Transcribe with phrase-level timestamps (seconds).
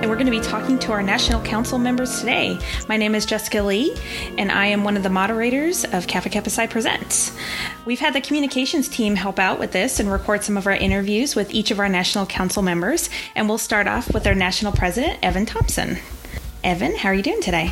[0.00, 2.58] And we're going to be talking to our National Council members today.
[2.88, 3.94] My name is Jessica Lee,
[4.38, 7.36] and I am one of the moderators of Kappa Kappa Psi Presents.
[7.84, 11.36] We've had the communications team help out with this and record some of our interviews
[11.36, 15.18] with each of our National Council members, and we'll start off with our National President,
[15.22, 15.98] Evan Thompson.
[16.64, 17.70] Evan, how are you doing today?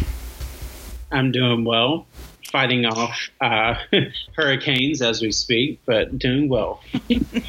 [1.11, 2.08] I'm doing well
[2.51, 3.75] fighting off uh,
[4.37, 6.81] hurricanes as we speak, but doing well.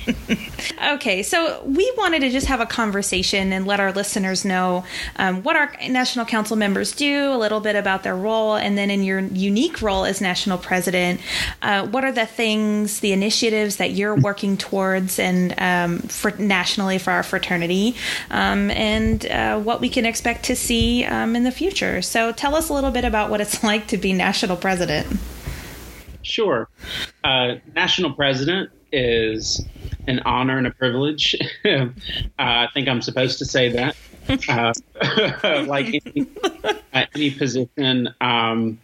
[0.94, 4.84] okay, so we wanted to just have a conversation and let our listeners know
[5.16, 8.90] um, what our National Council members do, a little bit about their role, and then
[8.90, 11.22] in your unique role as National President,
[11.62, 16.98] uh, what are the things, the initiatives that you're working towards and um, for nationally
[16.98, 17.96] for our fraternity,
[18.32, 22.02] um, and uh, what we can expect to see um, in the future.
[22.02, 25.20] So tell us a little bit about what it's like to be National President president?
[26.22, 26.68] Sure.
[27.24, 29.64] Uh, national president is
[30.08, 31.36] an honor and a privilege.
[31.66, 31.88] uh,
[32.40, 33.96] I think I'm supposed to say that.
[34.48, 34.74] Uh,
[35.68, 36.28] like any,
[36.94, 38.80] uh, any position, um,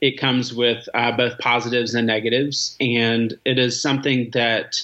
[0.00, 4.80] it comes with uh, both positives and negatives, and it is something that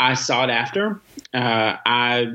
[0.00, 1.00] I sought after.
[1.32, 2.34] Uh, I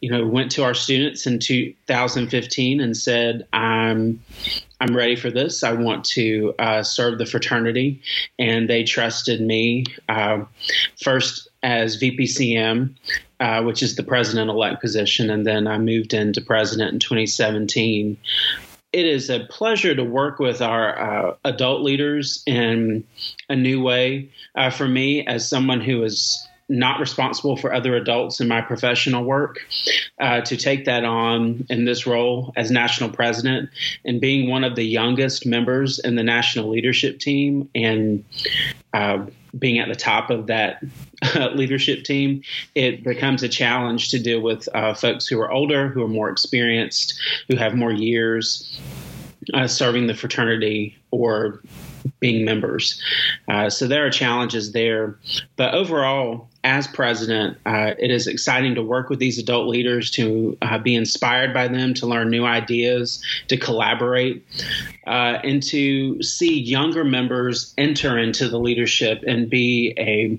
[0.00, 4.22] you know, went to our students in 2015 and said, "I'm,
[4.80, 5.62] I'm ready for this.
[5.62, 8.00] I want to uh, serve the fraternity,"
[8.38, 10.44] and they trusted me uh,
[11.02, 12.94] first as VPCM,
[13.40, 18.16] uh, which is the president-elect position, and then I moved into president in 2017.
[18.92, 23.04] It is a pleasure to work with our uh, adult leaders in
[23.48, 24.30] a new way.
[24.56, 29.24] Uh, for me, as someone who is not responsible for other adults in my professional
[29.24, 29.66] work,
[30.20, 33.68] uh, to take that on in this role as national president
[34.04, 38.24] and being one of the youngest members in the national leadership team and
[38.94, 39.18] uh,
[39.58, 40.82] being at the top of that
[41.54, 42.40] leadership team,
[42.76, 46.30] it becomes a challenge to deal with uh, folks who are older, who are more
[46.30, 48.80] experienced, who have more years
[49.54, 51.60] uh, serving the fraternity or
[52.20, 53.02] being members.
[53.48, 55.18] Uh, so there are challenges there.
[55.56, 60.58] But overall, as president, uh, it is exciting to work with these adult leaders, to
[60.60, 64.44] uh, be inspired by them, to learn new ideas, to collaborate,
[65.06, 70.38] uh, and to see younger members enter into the leadership and be a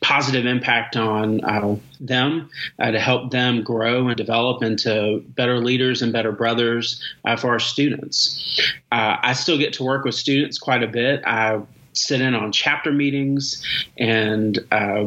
[0.00, 2.50] positive impact on uh, them,
[2.80, 7.50] uh, to help them grow and develop into better leaders and better brothers uh, for
[7.50, 8.40] our students.
[8.96, 11.24] I still get to work with students quite a bit.
[11.26, 11.60] I
[11.96, 13.62] sit in on chapter meetings
[13.98, 15.06] and uh,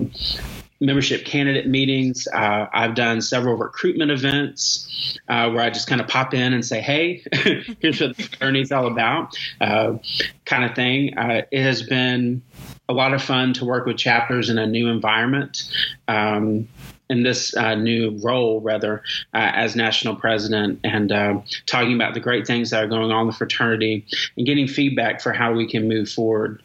[0.79, 2.27] membership candidate meetings.
[2.33, 6.65] Uh, I've done several recruitment events uh, where I just kind of pop in and
[6.65, 7.23] say, "Hey,
[7.79, 9.97] here's what the fraternity all about," uh,
[10.45, 11.17] kind of thing.
[11.17, 12.41] Uh, it has been
[12.89, 15.69] a lot of fun to work with chapters in a new environment.
[16.07, 16.67] Um,
[17.09, 19.01] in this uh, new role, rather,
[19.33, 23.21] uh, as national president, and uh, talking about the great things that are going on
[23.21, 26.61] in the fraternity and getting feedback for how we can move forward.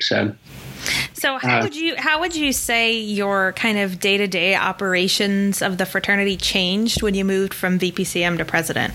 [0.00, 0.34] So.
[1.12, 4.56] So how uh, would you how would you say your kind of day to day
[4.56, 8.92] operations of the fraternity changed when you moved from VPCM to president?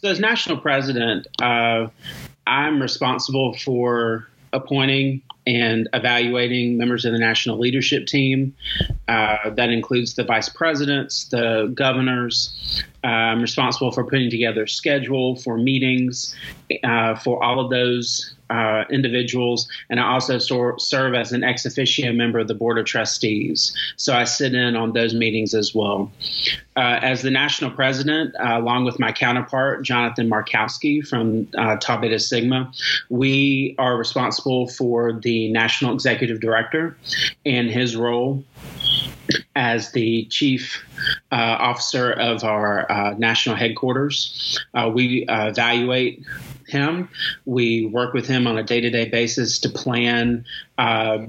[0.00, 1.88] So as national president, uh,
[2.46, 8.54] I'm responsible for appointing and evaluating members of the national leadership team.
[9.08, 12.84] Uh, that includes the vice presidents, the governors.
[13.02, 16.36] Uh, I'm responsible for putting together schedule for meetings
[16.84, 21.66] uh, for all of those uh, individuals, and I also sor- serve as an ex
[21.66, 23.74] officio member of the Board of Trustees.
[23.96, 26.10] So I sit in on those meetings as well.
[26.76, 32.00] Uh, as the national president, uh, along with my counterpart, Jonathan Markowski from uh, Tau
[32.00, 32.72] Beta Sigma,
[33.08, 36.96] we are responsible for the national executive director
[37.44, 38.44] and his role
[39.56, 40.82] as the chief
[41.32, 44.58] uh, officer of our uh, national headquarters.
[44.74, 46.24] Uh, we uh, evaluate
[46.68, 47.08] him.
[47.44, 50.44] We work with him on a day to day basis to plan
[50.76, 51.26] uh,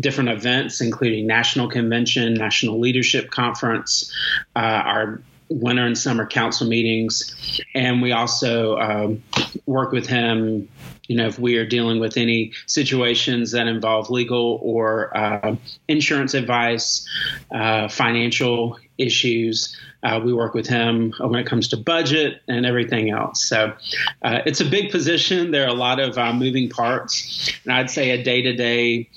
[0.00, 4.12] different events, including national convention, national leadership conference,
[4.56, 9.22] uh, our winter and summer council meetings, and we also um,
[9.66, 10.68] work with him.
[11.08, 15.56] You know, if we are dealing with any situations that involve legal or uh,
[15.88, 17.06] insurance advice,
[17.50, 23.10] uh, financial issues, uh, we work with him when it comes to budget and everything
[23.10, 23.44] else.
[23.44, 23.74] So
[24.22, 25.50] uh, it's a big position.
[25.50, 29.08] There are a lot of uh, moving parts, and I'd say a day to day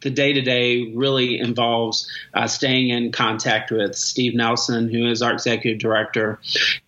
[0.00, 5.22] the day to day really involves uh, staying in contact with Steve Nelson, who is
[5.22, 6.40] our executive director,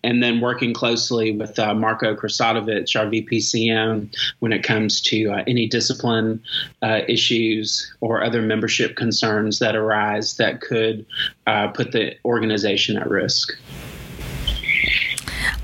[0.03, 5.45] and then working closely with uh, Marco Krcatovich, our VPCM, when it comes to uh,
[5.47, 6.43] any discipline
[6.83, 11.05] uh, issues or other membership concerns that arise that could
[11.47, 13.53] uh, put the organization at risk.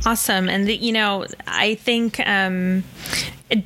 [0.04, 0.48] Awesome.
[0.48, 2.82] And, the, you know, I think um,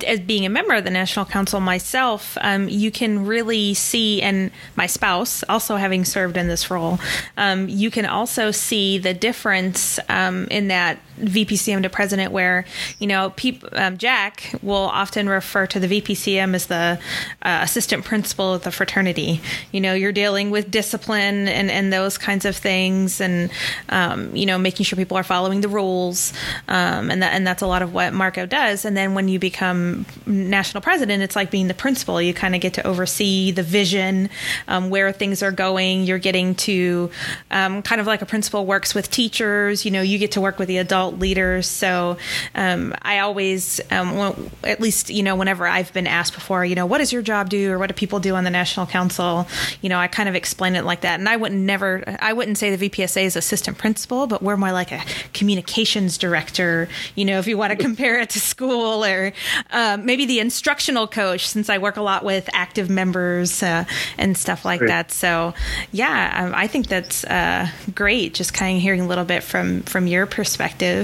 [0.05, 4.51] as being a member of the National Council myself, um, you can really see, and
[4.75, 6.99] my spouse also having served in this role,
[7.37, 12.65] um, you can also see the difference um, in that VPCM to president, where
[12.99, 13.33] you know
[13.73, 16.99] um, Jack will often refer to the VPCM as the
[17.43, 19.41] uh, assistant principal of the fraternity.
[19.73, 23.51] You know, you're dealing with discipline and and those kinds of things, and
[23.89, 26.33] um, you know, making sure people are following the rules,
[26.69, 28.85] um, and that and that's a lot of what Marco does.
[28.85, 32.21] And then when you become national president, it's like being the principal.
[32.21, 34.29] You kind of get to oversee the vision,
[34.69, 36.05] um, where things are going.
[36.05, 37.11] You're getting to
[37.51, 39.85] um, kind of like a principal works with teachers.
[39.85, 41.67] You know, you get to work with the adults adult leaders.
[41.67, 42.17] So
[42.55, 46.87] um, I always, um, at least, you know, whenever I've been asked before, you know,
[46.87, 49.47] what does your job do or what do people do on the National Council?
[49.81, 51.19] You know, I kind of explain it like that.
[51.19, 54.73] And I wouldn't never, I wouldn't say the VPSA is assistant principal, but we're more
[54.73, 59.33] like a communications director, you know, if you want to compare it to school or
[59.71, 63.85] uh, maybe the instructional coach, since I work a lot with active members uh,
[64.19, 64.89] and stuff like great.
[64.89, 65.13] that.
[65.13, 65.55] So,
[65.93, 68.35] yeah, um, I think that's uh, great.
[68.35, 70.96] Just kind of hearing a little bit from from your perspective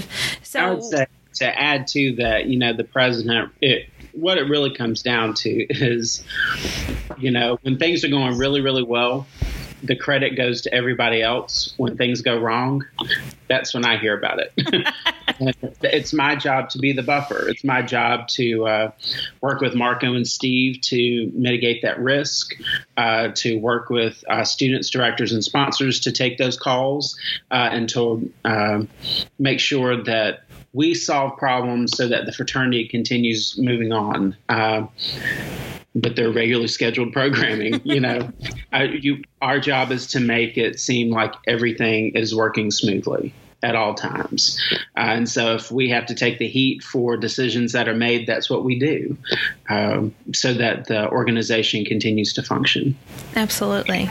[0.42, 4.42] so I would say to add to that, you know, the president, it, what it
[4.42, 6.22] really comes down to is,
[7.18, 9.26] you know, when things are going really, really well,
[9.82, 11.74] the credit goes to everybody else.
[11.76, 12.84] When things go wrong,
[13.48, 14.86] that's when I hear about it.
[15.82, 17.48] it's my job to be the buffer.
[17.48, 18.90] It's my job to uh,
[19.40, 22.54] work with Marco and Steve to mitigate that risk,
[22.96, 27.18] uh, to work with uh, students, directors, and sponsors to take those calls,
[27.50, 28.88] uh, and to um,
[29.38, 34.36] make sure that we solve problems so that the fraternity continues moving on.
[34.48, 34.86] Uh,
[35.94, 37.78] but they're regularly scheduled programming.
[37.84, 38.32] You know,
[38.72, 43.76] I, you, our job is to make it seem like everything is working smoothly at
[43.76, 44.60] all times.
[44.96, 48.26] Uh, and so if we have to take the heat for decisions that are made,
[48.26, 49.16] that's what we do
[49.68, 52.96] um, so that the organization continues to function.
[53.36, 54.10] Absolutely.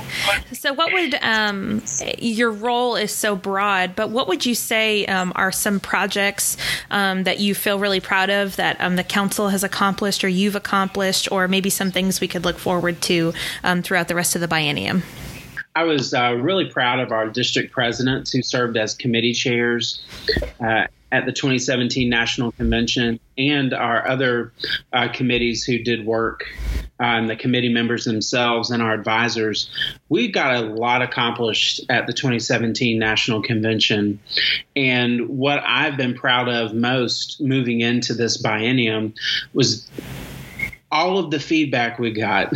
[0.54, 1.84] So, what would um,
[2.18, 6.58] your role is so broad, but what would you say um, are some projects
[6.90, 10.56] um, that you feel really proud of that um, the council has accomplished or you've
[10.56, 13.34] accomplished, or maybe some things we could look forward to
[13.84, 15.04] throughout the rest of the biennium?
[15.76, 20.02] I was uh, really proud of our district presidents who served as committee chairs
[20.60, 24.52] uh, at the 2017 National Convention and our other
[24.92, 26.46] uh, committees who did work,
[27.00, 29.70] uh, and the committee members themselves and our advisors.
[30.10, 34.20] We got a lot accomplished at the 2017 National Convention.
[34.76, 39.14] And what I've been proud of most moving into this biennium
[39.54, 39.90] was
[40.92, 42.54] all of the feedback we got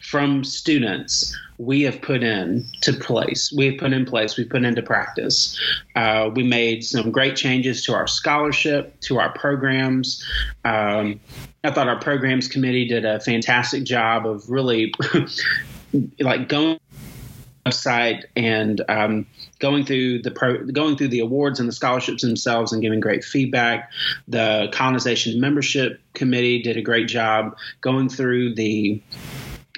[0.00, 3.52] from students we have put in to place.
[3.56, 4.36] We have put in place.
[4.36, 5.58] We've put into practice.
[5.94, 10.24] Uh, we made some great changes to our scholarship, to our programs.
[10.64, 11.20] Um,
[11.64, 14.92] I thought our programs committee did a fantastic job of really
[16.20, 16.78] like going
[17.66, 19.26] website and um,
[19.58, 23.24] going through the pro, going through the awards and the scholarships themselves and giving great
[23.24, 23.90] feedback.
[24.28, 29.02] The colonization membership committee did a great job going through the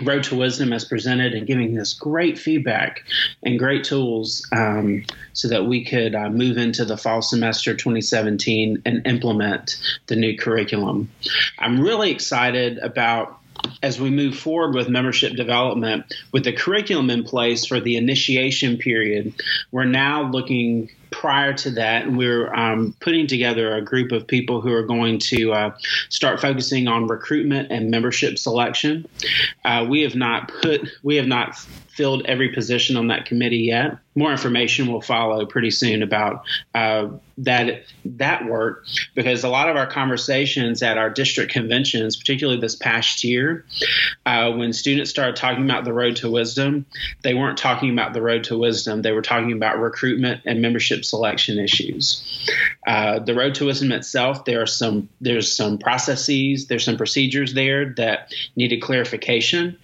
[0.02, 3.04] Road to Wisdom as presented and giving us great feedback
[3.42, 8.82] and great tools um, so that we could uh, move into the fall semester 2017
[8.84, 9.76] and implement
[10.06, 11.10] the new curriculum.
[11.58, 13.38] I'm really excited about
[13.82, 18.78] as we move forward with membership development, with the curriculum in place for the initiation
[18.78, 19.34] period,
[19.72, 24.72] we're now looking prior to that, we're um, putting together a group of people who
[24.72, 25.76] are going to uh,
[26.08, 29.06] start focusing on recruitment and membership selection.
[29.64, 31.56] Uh, we have not put, we have not
[31.98, 33.98] filled every position on that committee yet.
[34.14, 38.84] More information will follow pretty soon about uh, that that work
[39.16, 43.64] because a lot of our conversations at our district conventions, particularly this past year,
[44.26, 46.86] uh, when students started talking about the road to wisdom,
[47.22, 49.02] they weren't talking about the road to wisdom.
[49.02, 52.22] They were talking about recruitment and membership selection issues.
[52.86, 57.54] Uh, the road to wisdom itself, there are some there's some processes, there's some procedures
[57.54, 59.76] there that needed clarification,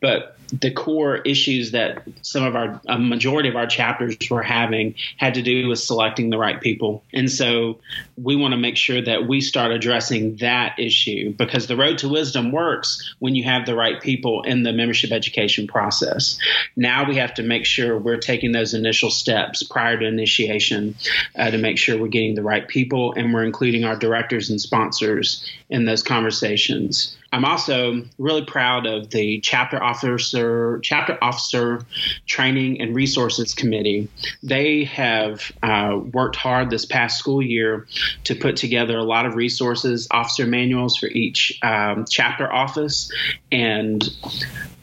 [0.00, 4.94] but the core issues that some of our a majority of our chapters were having
[5.16, 7.02] had to do with selecting the right people.
[7.12, 7.78] And so
[8.16, 12.08] we want to make sure that we start addressing that issue because the road to
[12.08, 16.38] wisdom works when you have the right people in the membership education process.
[16.76, 20.94] Now we have to make sure we're taking those initial steps prior to initiation
[21.36, 24.60] uh, to make sure we're getting the right people and we're including our directors and
[24.60, 31.84] sponsors in those conversations I'm also really proud of the chapter officer chapter officer
[32.26, 34.08] training and resources committee.
[34.42, 37.86] They have uh, worked hard this past school year
[38.24, 43.10] to put together a lot of resources, officer manuals for each um, chapter office,
[43.50, 44.08] and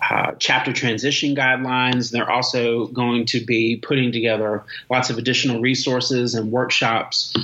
[0.01, 2.11] uh, chapter transition guidelines.
[2.11, 7.35] They're also going to be putting together lots of additional resources and workshops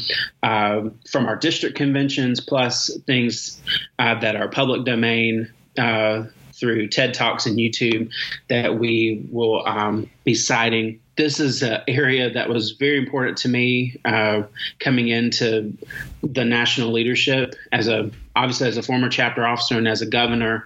[0.43, 3.61] uh, from our district conventions, plus things
[3.99, 8.11] uh, that are public domain uh, through TED Talks and YouTube
[8.47, 13.47] that we will um, be citing this is an area that was very important to
[13.47, 14.43] me uh,
[14.79, 15.77] coming into
[16.21, 20.65] the national leadership as a obviously as a former chapter officer and as a governor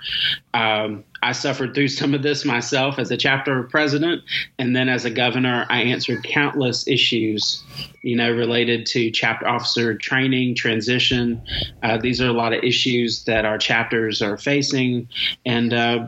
[0.53, 4.21] um, i suffered through some of this myself as a chapter president
[4.57, 7.63] and then as a governor i answered countless issues
[8.01, 11.41] you know related to chapter officer training transition
[11.83, 15.07] uh, these are a lot of issues that our chapters are facing
[15.45, 16.07] and uh,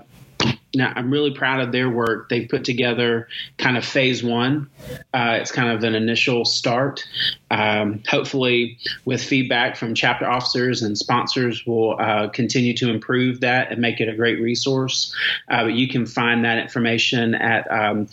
[0.73, 2.29] now, I'm really proud of their work.
[2.29, 3.27] They put together
[3.57, 4.69] kind of phase one.
[5.13, 7.05] Uh, it's kind of an initial start.
[7.49, 13.71] Um, hopefully, with feedback from chapter officers and sponsors, we'll uh, continue to improve that
[13.71, 15.13] and make it a great resource.
[15.49, 18.07] Uh, but you can find that information at um,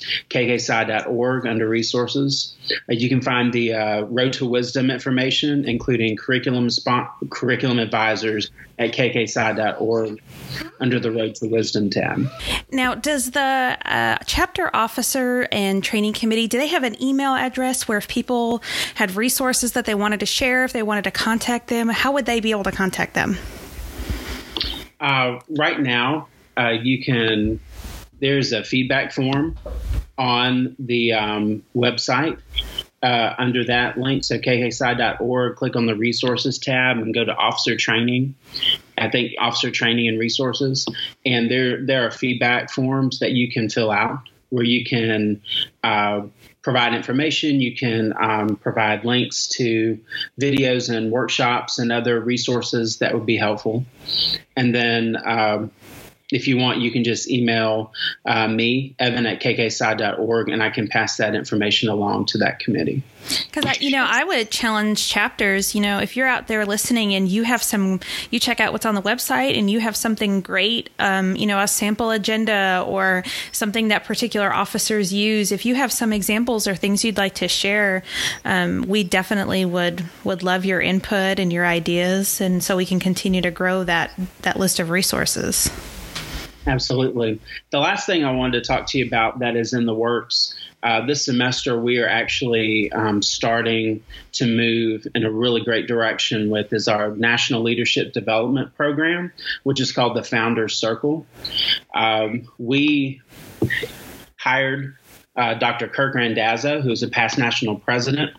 [1.47, 2.57] under resources.
[2.89, 6.69] Uh, you can find the uh, Road to Wisdom information, including curriculum
[7.31, 10.21] curriculum advisors at kkpsi.org
[10.81, 12.29] under the Road to Wisdom tab.
[12.71, 13.41] Now, does the
[13.85, 18.63] uh, chapter officer and training committee do they have an email address where if people
[18.95, 22.27] had resources that they wanted to share, if they wanted to contact them, how would
[22.27, 23.37] they be able to contact them?
[25.01, 26.27] Uh, right now,
[26.59, 27.61] uh, you can.
[28.21, 29.57] There's a feedback form
[30.17, 32.41] on the um, website
[33.03, 34.25] uh, under that link.
[34.25, 38.35] So kkpsi.org, click on the resources tab and go to officer training.
[38.97, 40.87] I think officer training and resources.
[41.25, 45.43] And there, there are feedback forms that you can fill out where you can
[45.85, 46.23] uh,
[46.63, 47.61] provide information.
[47.61, 49.99] You can um, provide links to
[50.41, 53.85] videos and workshops and other resources that would be helpful.
[54.57, 55.71] And then um,
[56.31, 57.93] if you want, you can just email
[58.27, 63.03] uh, me, Evan at kkpsi.org, and I can pass that information along to that committee.
[63.51, 67.29] Because, you know, I would challenge chapters, you know, if you're out there listening and
[67.29, 70.91] you have some, you check out what's on the website and you have something great,
[70.99, 75.93] um, you know, a sample agenda or something that particular officers use, if you have
[75.93, 78.03] some examples or things you'd like to share,
[78.45, 82.41] um, we definitely would, would love your input and your ideas.
[82.41, 84.11] And so we can continue to grow that,
[84.43, 85.71] that list of resources.
[86.69, 87.41] Absolutely.
[87.71, 90.55] The last thing I wanted to talk to you about that is in the works
[90.83, 96.51] uh, this semester, we are actually um, starting to move in a really great direction
[96.51, 99.33] with is our National Leadership Development Program,
[99.65, 101.27] which is called the Founders Circle.
[101.95, 103.21] Um, we
[104.37, 104.97] hired
[105.39, 105.87] uh, Dr.
[105.87, 108.33] Kirk Randazzo, who's a past national president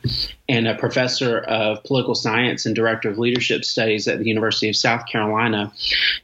[0.49, 4.75] and a professor of political science and director of leadership studies at the University of
[4.75, 5.71] South Carolina,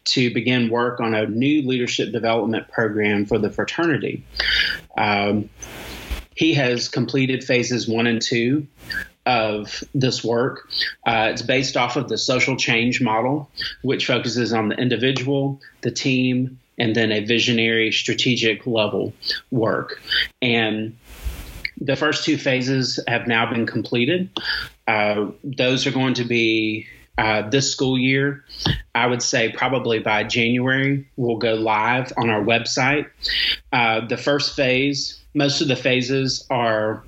[0.03, 4.23] to begin work on a new leadership development program for the fraternity.
[4.97, 5.49] Um,
[6.35, 8.67] he has completed phases one and two
[9.25, 10.69] of this work.
[11.07, 13.49] Uh, it's based off of the social change model,
[13.81, 19.13] which focuses on the individual, the team, and then a visionary strategic level
[19.51, 20.01] work.
[20.41, 20.95] And
[21.79, 24.29] the first two phases have now been completed.
[24.87, 28.43] Uh, those are going to be uh, this school year.
[28.93, 33.09] I would say probably by January, we'll go live on our website.
[33.71, 37.03] Uh, the first phase, most of the phases are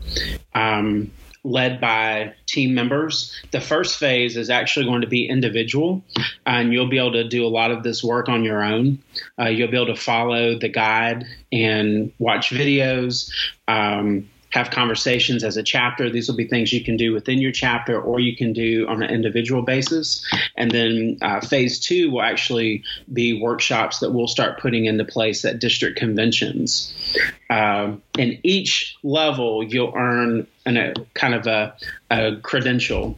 [0.54, 1.12] um,
[1.48, 3.34] led by team members.
[3.52, 6.04] The first phase is actually going to be individual,
[6.46, 9.00] and you'll be able to do a lot of this work on your own.
[9.40, 13.32] Uh, you'll be able to follow the guide and watch videos.
[13.68, 16.10] Um, have conversations as a chapter.
[16.10, 19.04] These will be things you can do within your chapter or you can do on
[19.04, 20.26] an individual basis.
[20.56, 25.44] And then uh, phase two will actually be workshops that we'll start putting into place
[25.44, 26.94] at district conventions.
[27.50, 31.76] Uh, in each level, you'll earn an, a kind of a,
[32.12, 33.18] a credential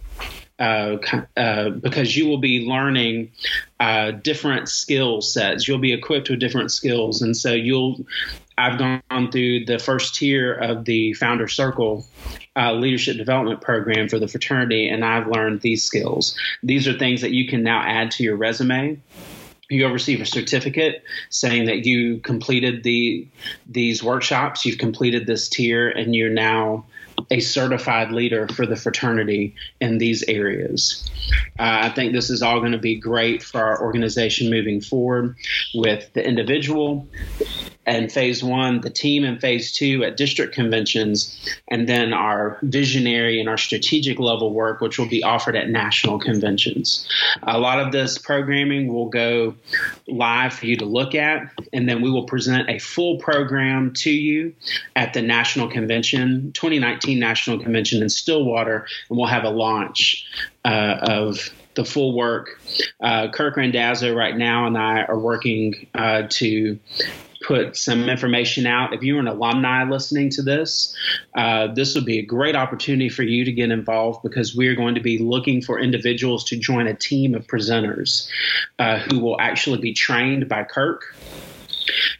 [0.59, 0.97] uh,
[1.37, 3.31] uh, because you will be learning
[3.79, 5.67] uh, different skill sets.
[5.67, 8.05] You'll be equipped with different skills, and so you'll.
[8.57, 12.05] I've gone through the first tier of the Founder Circle
[12.57, 16.37] uh, leadership development program for the fraternity, and I've learned these skills.
[16.61, 18.99] These are things that you can now add to your resume
[19.69, 23.27] you'll receive a certificate saying that you completed the
[23.67, 26.85] these workshops, you've completed this tier, and you're now
[27.29, 31.09] a certified leader for the fraternity in these areas.
[31.59, 35.35] Uh, I think this is all going to be great for our organization moving forward
[35.73, 37.07] with the individual
[37.89, 41.35] and phase one, the team in phase two at district conventions,
[41.69, 46.19] and then our visionary and our strategic level work, which will be offered at national
[46.19, 47.07] conventions.
[47.43, 49.55] A lot of this programming will go
[50.07, 54.11] live for you to look at, and then we will present a full program to
[54.11, 54.53] you
[54.95, 60.27] at the national convention, 2019 National Convention in Stillwater, and we'll have a launch
[60.63, 62.61] uh, of the full work.
[63.01, 66.77] Uh, Kirk Randazzo right now and I are working uh, to
[67.41, 68.93] put some information out.
[68.93, 70.95] If you're an alumni listening to this,
[71.35, 74.95] uh, this would be a great opportunity for you to get involved because we're going
[74.95, 78.27] to be looking for individuals to join a team of presenters
[78.77, 81.15] uh, who will actually be trained by Kirk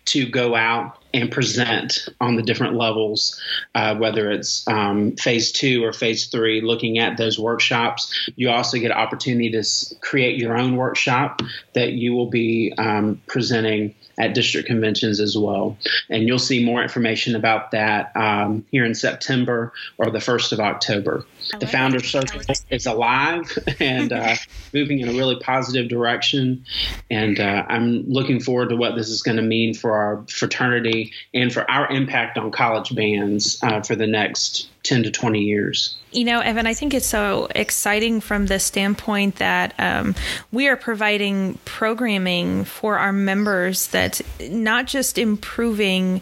[0.06, 3.40] to go out and present on the different levels,
[3.76, 8.30] uh, whether it's um, phase two or phase three, looking at those workshops.
[8.36, 11.42] You also get an opportunity to create your own workshop
[11.74, 15.78] that you will be um, presenting at district conventions as well.
[16.10, 20.60] And you'll see more information about that um, here in September or the 1st of
[20.60, 21.26] October.
[21.60, 24.36] The Founders Circle is alive and uh,
[24.74, 26.66] moving in a really positive direction.
[27.10, 31.14] And uh, I'm looking forward to what this is going to mean for our fraternity
[31.34, 35.96] and for our impact on college bands uh, for the next 10 to 20 years.
[36.12, 40.15] You know, Evan, I think it's so exciting from the standpoint that um,
[40.51, 46.22] we are providing programming for our members that's not just improving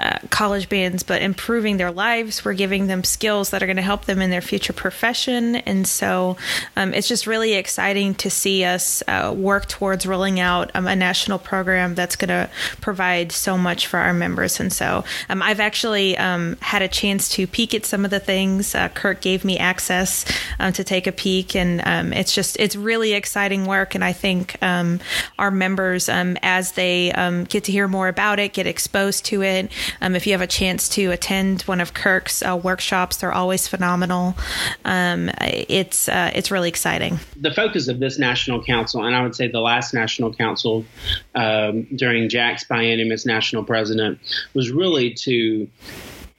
[0.00, 2.44] uh, college bands, but improving their lives.
[2.44, 5.54] We're giving them skills that are going to help them in their future profession.
[5.54, 6.36] And so
[6.74, 10.96] um, it's just really exciting to see us uh, work towards rolling out um, a
[10.96, 14.58] national program that's going to provide so much for our members.
[14.58, 18.20] And so um, I've actually um, had a chance to peek at some of the
[18.20, 18.74] things.
[18.74, 20.24] Uh, Kirk gave me access
[20.58, 23.94] um, to take a peek, and um, it's just it's really exciting work.
[23.94, 25.00] And I think um,
[25.38, 29.42] our members, um, as they um, get to hear more about it, get exposed to
[29.42, 29.70] it.
[30.00, 34.34] If you have a chance to attend one of Kirk's uh, workshops, they're always phenomenal.
[34.84, 37.18] it's uh, it's really exciting.
[37.36, 40.84] The focus of this national council, and I would say the last national council
[41.34, 44.18] during Jack's biennium as national president,
[44.54, 45.68] was really to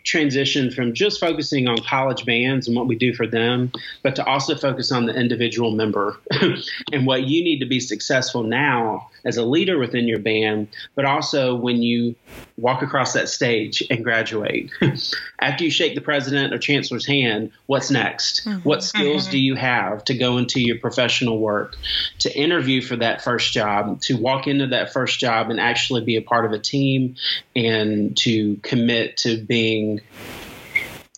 [0.03, 3.71] transition from just focusing on college bands and what we do for them,
[4.03, 6.17] but to also focus on the individual member
[6.91, 11.05] and what you need to be successful now as a leader within your band, but
[11.05, 12.15] also when you
[12.57, 14.71] walk across that stage and graduate.
[15.39, 18.45] After you shake the president or chancellor's hand, what's next?
[18.45, 18.59] Mm-hmm.
[18.59, 19.31] What skills mm-hmm.
[19.31, 21.75] do you have to go into your professional work,
[22.19, 26.15] to interview for that first job, to walk into that first job and actually be
[26.15, 27.15] a part of a team
[27.55, 30.01] and to commit to being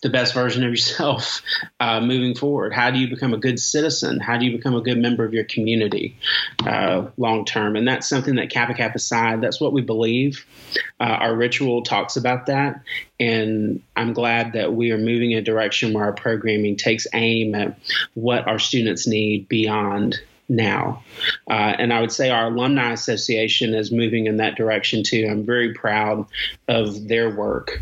[0.04, 1.40] the best version of yourself
[1.80, 2.74] uh, moving forward?
[2.74, 4.20] How do you become a good citizen?
[4.20, 6.16] How do you become a good member of your community
[6.64, 7.74] uh, long term?
[7.74, 10.46] And that's something that Kappa Kappa Psi, that's what we believe.
[11.00, 12.82] Uh, our ritual talks about that.
[13.18, 17.54] And I'm glad that we are moving in a direction where our programming takes aim
[17.54, 17.78] at
[18.12, 21.02] what our students need beyond now.
[21.48, 25.26] Uh, and I would say our Alumni Association is moving in that direction too.
[25.30, 26.26] I'm very proud
[26.68, 27.80] of their work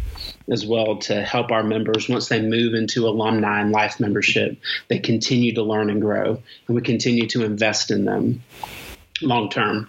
[0.50, 4.98] as well to help our members once they move into alumni and life membership, they
[4.98, 8.42] continue to learn and grow, and we continue to invest in them
[9.22, 9.88] long term.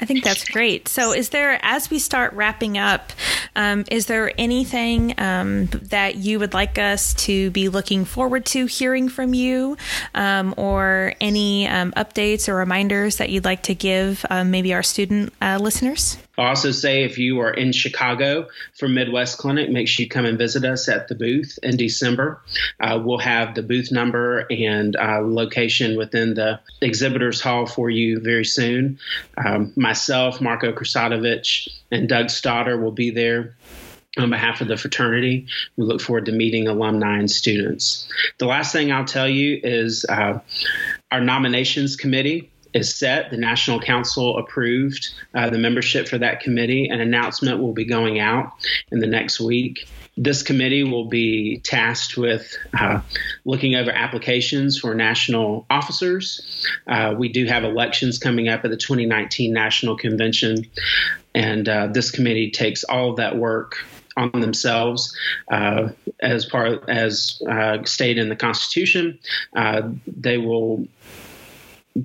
[0.00, 0.88] I think that's great.
[0.88, 3.12] So, is there, as we start wrapping up,
[3.54, 8.66] um, is there anything um, that you would like us to be looking forward to
[8.66, 9.76] hearing from you,
[10.14, 14.82] um, or any um, updates or reminders that you'd like to give um, maybe our
[14.82, 16.16] student uh, listeners?
[16.40, 20.24] I'll also say if you are in Chicago for Midwest Clinic, make sure you come
[20.24, 22.40] and visit us at the booth in December.
[22.80, 28.20] Uh, we'll have the booth number and uh, location within the exhibitors hall for you
[28.20, 28.98] very soon.
[29.36, 33.54] Um, myself, Marco Krcatovich, and Doug Stoddard will be there
[34.16, 35.46] on behalf of the fraternity.
[35.76, 38.08] We look forward to meeting alumni and students.
[38.38, 40.40] The last thing I'll tell you is uh,
[41.12, 43.30] our nominations committee is set.
[43.30, 46.88] The National Council approved uh, the membership for that committee.
[46.88, 48.52] An announcement will be going out
[48.90, 49.88] in the next week.
[50.16, 53.00] This committee will be tasked with uh,
[53.44, 56.66] looking over applications for national officers.
[56.86, 60.66] Uh, we do have elections coming up at the 2019 National Convention,
[61.34, 63.76] and uh, this committee takes all of that work
[64.16, 65.16] on themselves
[65.50, 65.88] uh,
[66.20, 69.18] as part as uh, stated in the Constitution.
[69.54, 70.86] Uh, they will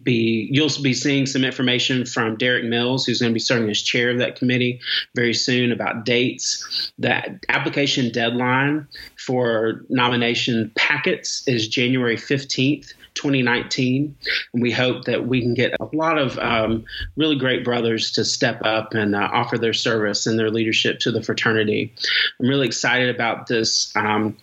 [0.03, 3.81] be you'll be seeing some information from Derek Mills, who's going to be serving as
[3.81, 4.79] chair of that committee
[5.15, 6.91] very soon about dates.
[6.97, 12.93] That application deadline for nomination packets is January 15th.
[13.15, 14.15] 2019.
[14.53, 18.25] And we hope that we can get a lot of um, really great brothers to
[18.25, 21.93] step up and uh, offer their service and their leadership to the fraternity.
[22.39, 23.95] I'm really excited about this.
[23.95, 24.37] Um,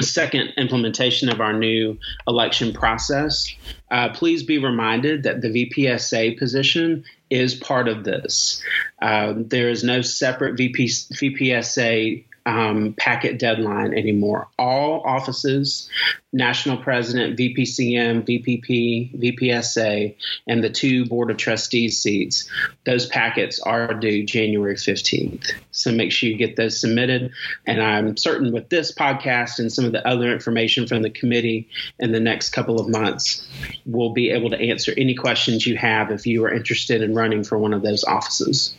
[0.00, 3.46] second implementation of our new election process.
[3.90, 8.62] Uh, please be reminded that the VPSA position is part of this.
[9.00, 14.48] Uh, there is no separate VP, VPSA um, packet deadline anymore.
[14.58, 15.88] All offices,
[16.32, 20.14] national president, VPCM, VPP, VPSA,
[20.46, 22.48] and the two board of trustees seats,
[22.84, 25.52] those packets are due January 15th.
[25.70, 27.32] So make sure you get those submitted.
[27.66, 31.68] And I'm certain with this podcast and some of the other information from the committee
[31.98, 33.46] in the next couple of months,
[33.86, 37.44] we'll be able to answer any questions you have if you are interested in running
[37.44, 38.74] for one of those offices.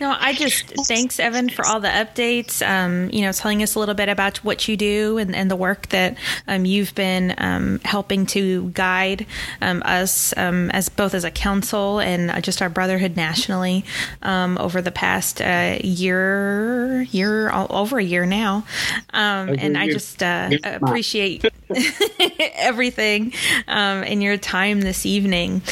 [0.00, 2.66] No, I just thanks Evan for all the updates.
[2.66, 5.56] Um, you know, telling us a little bit about what you do and, and the
[5.56, 9.26] work that um, you've been um, helping to guide
[9.60, 13.84] um, us um, as both as a council and just our brotherhood nationally
[14.22, 18.64] um, over the past uh, year, year over a year now.
[19.12, 21.44] and I just uh, appreciate
[22.54, 23.32] everything
[23.66, 25.62] in your time this evening.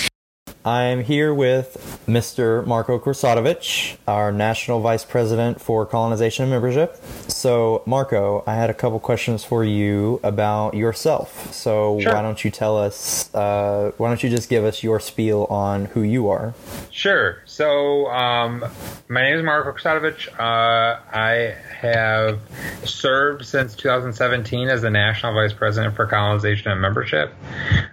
[0.66, 2.66] I'm here with Mr.
[2.66, 7.00] Marco Krcatovich, our National Vice President for Colonization and Membership.
[7.28, 11.54] So, Marco, I had a couple questions for you about yourself.
[11.54, 12.12] So, sure.
[12.12, 15.84] why don't you tell us, uh, why don't you just give us your spiel on
[15.84, 16.52] who you are?
[16.90, 17.40] Sure.
[17.44, 18.64] So, um,
[19.08, 20.28] my name is Marco Krcatovich.
[20.36, 22.40] Uh, I have
[22.82, 27.32] served since 2017 as the National Vice President for Colonization and Membership.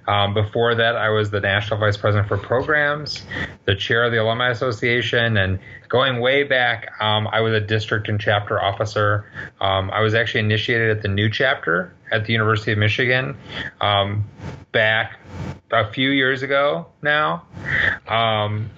[0.07, 3.23] Um, before that, I was the National Vice President for Programs,
[3.65, 8.09] the chair of the Alumni Association, and going way back, um, I was a district
[8.09, 9.25] and chapter officer.
[9.59, 13.37] Um, I was actually initiated at the new chapter at the University of Michigan
[13.81, 14.25] um,
[14.71, 15.19] back
[15.71, 17.45] a few years ago now.
[18.07, 18.69] Um,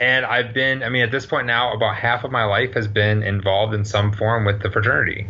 [0.00, 2.88] and I've been, I mean, at this point now, about half of my life has
[2.88, 5.28] been involved in some form with the fraternity,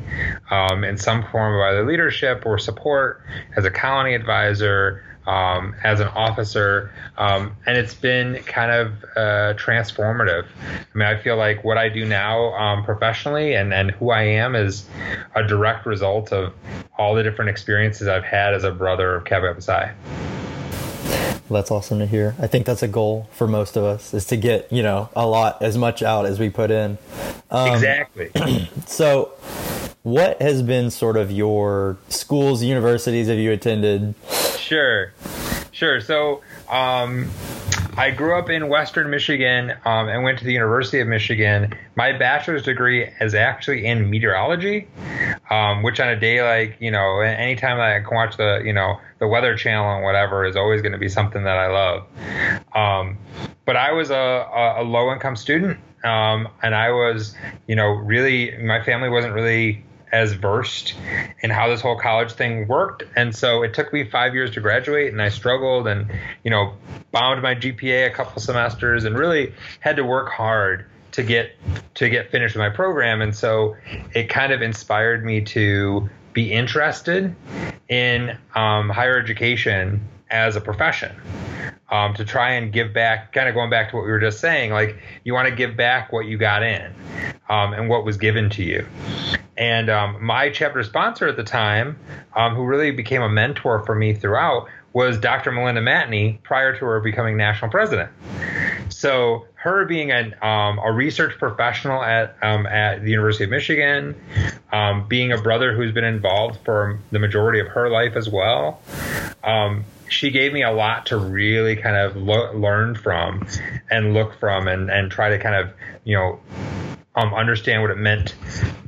[0.51, 3.23] um, in some form of either leadership or support
[3.55, 9.55] as a colony advisor, um, as an officer, um, and it's been kind of uh,
[9.55, 10.45] transformative.
[10.45, 14.23] I mean, I feel like what I do now um, professionally and, and who I
[14.23, 14.85] am is
[15.35, 16.53] a direct result of
[16.99, 19.95] all the different experiences I've had as a brother of Kappa Psi.
[21.51, 22.35] That's awesome to hear.
[22.39, 25.27] I think that's a goal for most of us is to get, you know, a
[25.27, 26.99] lot, as much out as we put in.
[27.51, 28.31] Um, exactly.
[28.87, 29.33] so,
[30.03, 34.15] what has been sort of your schools, universities have you attended?
[34.59, 35.13] Sure.
[35.73, 36.01] Sure.
[36.01, 37.31] So, um,
[37.95, 41.75] I grew up in Western Michigan um, and went to the University of Michigan.
[41.95, 44.89] My bachelor's degree is actually in meteorology,
[45.51, 48.99] um, which on a day like you know, anytime I can watch the you know
[49.19, 52.07] the Weather Channel and whatever is always going to be something that I love.
[52.75, 53.19] Um,
[53.67, 57.35] but I was a, a, a low income student, um, and I was
[57.67, 60.95] you know really my family wasn't really as versed
[61.43, 63.03] in how this whole college thing worked.
[63.17, 66.11] And so it took me five years to graduate, and I struggled and,
[66.45, 66.75] you know,
[67.13, 71.55] bound my GPA a couple semesters and really had to work hard to get
[71.95, 73.77] to get finished with my program and so
[74.15, 77.35] it kind of inspired me to be interested
[77.89, 81.15] in um, higher education as a profession
[81.93, 84.41] um, to try and give back, kind of going back to what we were just
[84.41, 86.93] saying, like you want to give back what you got in
[87.51, 88.87] um, and what was given to you.
[89.59, 91.99] And um, my chapter sponsor at the time,
[92.35, 95.53] um, who really became a mentor for me throughout, was Dr.
[95.53, 98.11] Melinda Matney prior to her becoming national president.
[98.89, 104.15] So her being an, um, a research professional at um, at the University of Michigan,
[105.09, 108.81] being a brother who's been involved for the majority of her life as well,
[110.13, 113.47] she gave me a lot to really kind of lo- learn from
[113.91, 116.41] and look from and, and try to kind of, you know,
[117.15, 118.35] um, understand what it meant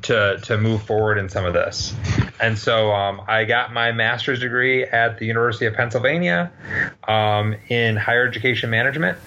[0.02, 1.94] to to move forward in some of this.
[2.40, 6.50] And so um, I got my master's degree at the University of Pennsylvania
[7.06, 9.18] um, in higher education management.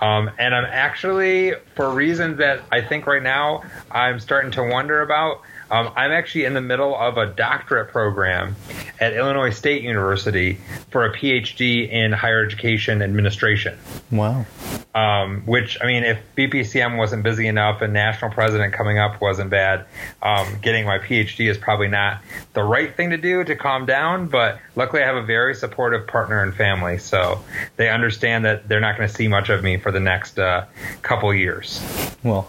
[0.00, 5.02] Um, and I'm actually, for reasons that I think right now I'm starting to wonder
[5.02, 8.56] about, um, I'm actually in the middle of a doctorate program
[9.00, 10.58] at Illinois State University
[10.90, 13.78] for a PhD in higher education administration.
[14.10, 14.46] Wow.
[14.94, 19.50] Um, which I mean, if VPCM wasn't busy enough and national president coming up wasn't
[19.50, 19.84] bad,
[20.22, 22.22] um, getting my PhD is probably not
[22.54, 24.28] the right thing to do to calm down.
[24.28, 27.44] But luckily, I have a very supportive partner and family, so
[27.76, 30.64] they understand that they're not going to see much of me for the next uh,
[31.02, 31.80] couple years.
[32.24, 32.48] Well,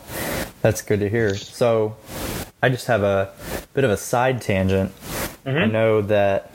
[0.62, 1.36] that's good to hear.
[1.36, 1.96] So,
[2.62, 3.32] I just have a
[3.74, 4.92] bit of a side tangent.
[5.46, 5.58] Mm-hmm.
[5.58, 6.52] I know that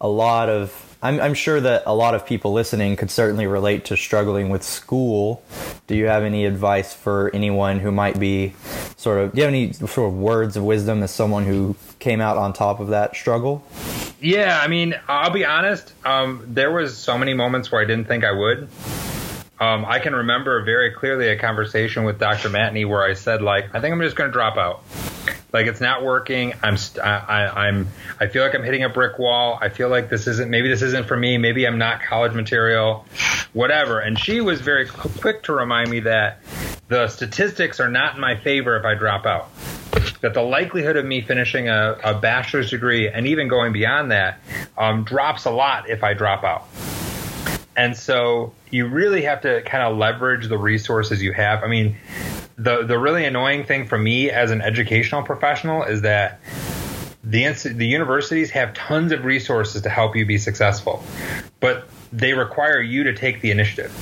[0.00, 3.84] a lot of I'm, I'm sure that a lot of people listening could certainly relate
[3.86, 5.44] to struggling with school.
[5.86, 8.54] Do you have any advice for anyone who might be
[8.96, 12.20] sort of, do you have any sort of words of wisdom as someone who came
[12.20, 13.64] out on top of that struggle?
[14.20, 15.92] Yeah, I mean, I'll be honest.
[16.04, 18.68] Um, there was so many moments where I didn't think I would.
[19.60, 22.48] Um, I can remember very clearly a conversation with Dr.
[22.48, 24.84] Matney where I said, like, I think I'm just going to drop out.
[25.52, 26.52] Like it's not working.
[26.62, 27.88] I'm st- I, am
[28.20, 29.58] I feel like I'm hitting a brick wall.
[29.60, 31.38] I feel like this isn't maybe this isn't for me.
[31.38, 33.06] Maybe I'm not college material,
[33.54, 33.98] whatever.
[33.98, 36.40] And she was very quick to remind me that
[36.88, 39.48] the statistics are not in my favor if I drop out.
[40.20, 44.40] That the likelihood of me finishing a, a bachelor's degree and even going beyond that
[44.76, 46.66] um, drops a lot if I drop out.
[47.78, 51.62] And so you really have to kind of leverage the resources you have.
[51.62, 51.96] I mean,
[52.56, 56.40] the the really annoying thing for me as an educational professional is that
[57.22, 61.04] the the universities have tons of resources to help you be successful,
[61.60, 63.94] but they require you to take the initiative.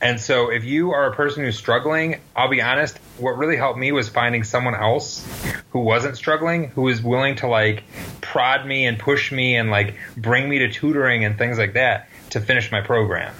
[0.00, 3.78] And so if you are a person who's struggling, I'll be honest, what really helped
[3.78, 5.24] me was finding someone else
[5.70, 7.84] who wasn't struggling, who was willing to like
[8.20, 12.08] prod me and push me and like bring me to tutoring and things like that
[12.34, 13.34] to finish my program.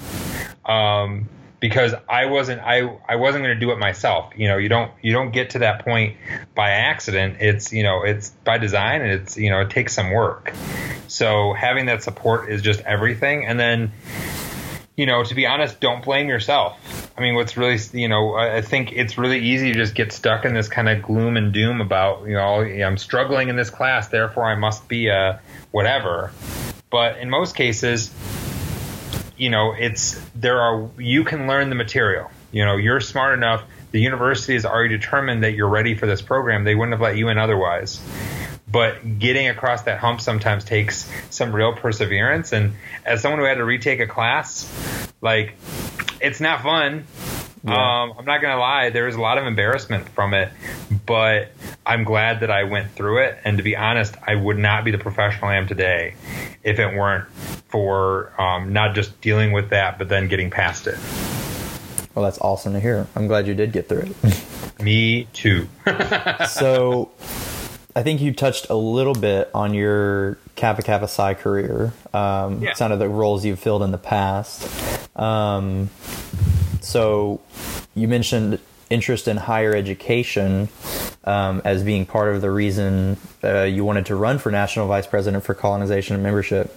[0.64, 1.28] Um,
[1.64, 4.34] because I wasn't I I wasn't going to do it myself.
[4.36, 6.18] You know, you don't you don't get to that point
[6.54, 7.38] by accident.
[7.40, 10.52] It's you know it's by design and it's you know it takes some work.
[11.08, 13.46] So having that support is just everything.
[13.46, 13.92] And then
[14.94, 16.78] you know to be honest, don't blame yourself.
[17.16, 20.44] I mean, what's really you know I think it's really easy to just get stuck
[20.44, 24.08] in this kind of gloom and doom about you know I'm struggling in this class,
[24.08, 26.30] therefore I must be a whatever.
[26.90, 28.10] But in most cases
[29.36, 32.30] you know, it's there are you can learn the material.
[32.52, 33.64] You know, you're smart enough.
[33.90, 36.64] The university has already determined that you're ready for this program.
[36.64, 38.00] They wouldn't have let you in otherwise.
[38.70, 42.52] But getting across that hump sometimes takes some real perseverance.
[42.52, 42.72] And
[43.04, 44.68] as someone who had to retake a class,
[45.20, 45.54] like
[46.20, 47.04] it's not fun.
[47.66, 47.72] Yeah.
[47.72, 50.52] Um, I'm not gonna lie, there was a lot of embarrassment from it,
[51.06, 51.50] but
[51.86, 53.38] I'm glad that I went through it.
[53.44, 56.14] And to be honest, I would not be the professional I am today
[56.62, 57.26] if it weren't
[57.74, 60.96] for um, not just dealing with that, but then getting past it.
[62.14, 63.08] Well, that's awesome to hear.
[63.16, 64.44] I'm glad you did get through it.
[64.80, 65.66] Me too.
[66.48, 67.10] so,
[67.96, 71.92] I think you touched a little bit on your Kappa Kappa Psi career.
[72.12, 72.74] Um, yeah.
[72.74, 75.18] Some of the roles you've filled in the past.
[75.18, 75.90] Um,
[76.80, 77.40] so
[77.96, 80.68] you mentioned interest in higher education
[81.24, 85.06] um, as being part of the reason uh, you wanted to run for national vice
[85.06, 86.74] president for colonization and membership.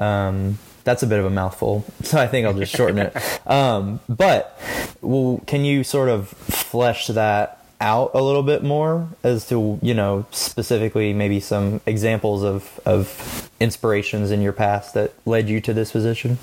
[0.00, 3.16] Um, that's a bit of a mouthful, so I think I'll just shorten it.
[3.46, 4.60] Um, but
[5.02, 9.94] well, can you sort of flesh that out a little bit more as to you
[9.94, 15.72] know specifically maybe some examples of of inspirations in your past that led you to
[15.72, 16.38] this position?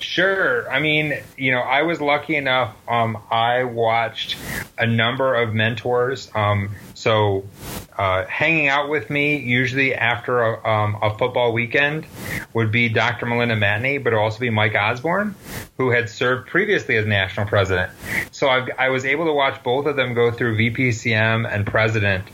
[0.00, 0.70] Sure.
[0.70, 2.74] I mean, you know, I was lucky enough.
[2.86, 4.36] Um, I watched
[4.78, 6.30] a number of mentors.
[6.34, 7.44] Um, so,
[7.96, 12.06] uh, hanging out with me usually after a, um, a, football weekend
[12.52, 13.26] would be Dr.
[13.26, 15.34] Melinda Matney, but also be Mike Osborne,
[15.78, 17.90] who had served previously as national president.
[18.30, 22.24] So I've, i was able to watch both of them go through VPCM and president,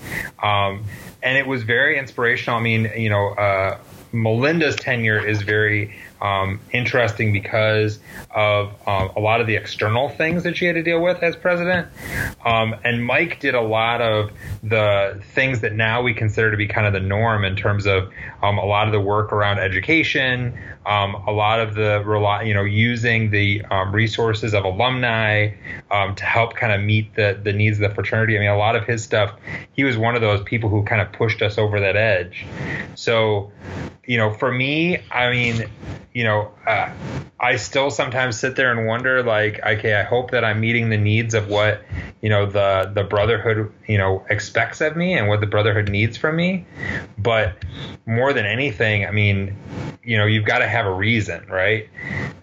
[0.43, 0.85] um,
[1.23, 2.59] and it was very inspirational.
[2.59, 3.29] I mean, you know.
[3.29, 3.79] Uh,
[4.15, 7.99] Melinda's tenure is very um, interesting because
[8.31, 11.37] of um, a lot of the external things that she had to deal with as
[11.37, 11.89] president.
[12.45, 14.31] Um, and Mike did a lot of
[14.63, 18.11] the things that now we consider to be kind of the norm in terms of
[18.43, 22.03] um, a lot of the work around education, um, a lot of the
[22.45, 25.51] you know using the um, resources of alumni
[25.91, 28.37] to help kind of meet the the needs of the fraternity.
[28.37, 29.35] I mean, a lot of his stuff.
[29.73, 32.47] He was one of those people who kind of pushed us over that edge.
[32.95, 33.53] So,
[34.07, 35.69] you know, for me, I mean,
[36.13, 36.93] you know, uh,
[37.41, 40.97] I still sometimes sit there and wonder, like, okay, I hope that I'm meeting the
[40.97, 41.83] needs of what,
[42.21, 46.17] you know, the the brotherhood, you know, expects of me and what the brotherhood needs
[46.17, 46.67] from me.
[47.19, 47.57] But
[48.07, 49.57] more than anything, I mean,
[50.05, 51.89] you know, you've got to have a reason, right?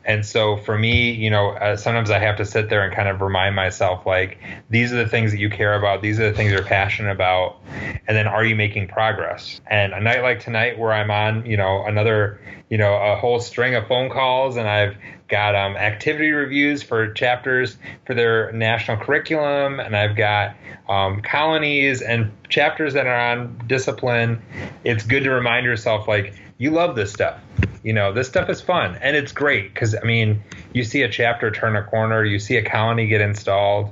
[0.03, 3.07] And so for me, you know, uh, sometimes I have to sit there and kind
[3.07, 6.35] of remind myself, like, these are the things that you care about, these are the
[6.35, 7.59] things you're passionate about,
[8.07, 9.61] and then are you making progress?
[9.67, 13.39] And a night like tonight, where I'm on, you know, another, you know, a whole
[13.39, 14.95] string of phone calls, and I've
[15.27, 20.55] got um, activity reviews for chapters for their national curriculum, and I've got
[20.89, 24.41] um, colonies and chapters that are on discipline.
[24.83, 27.39] It's good to remind yourself, like, you love this stuff
[27.83, 30.43] you know, this stuff is fun and it's great because I mean,
[30.73, 33.91] you see a chapter turn a corner, you see a colony get installed,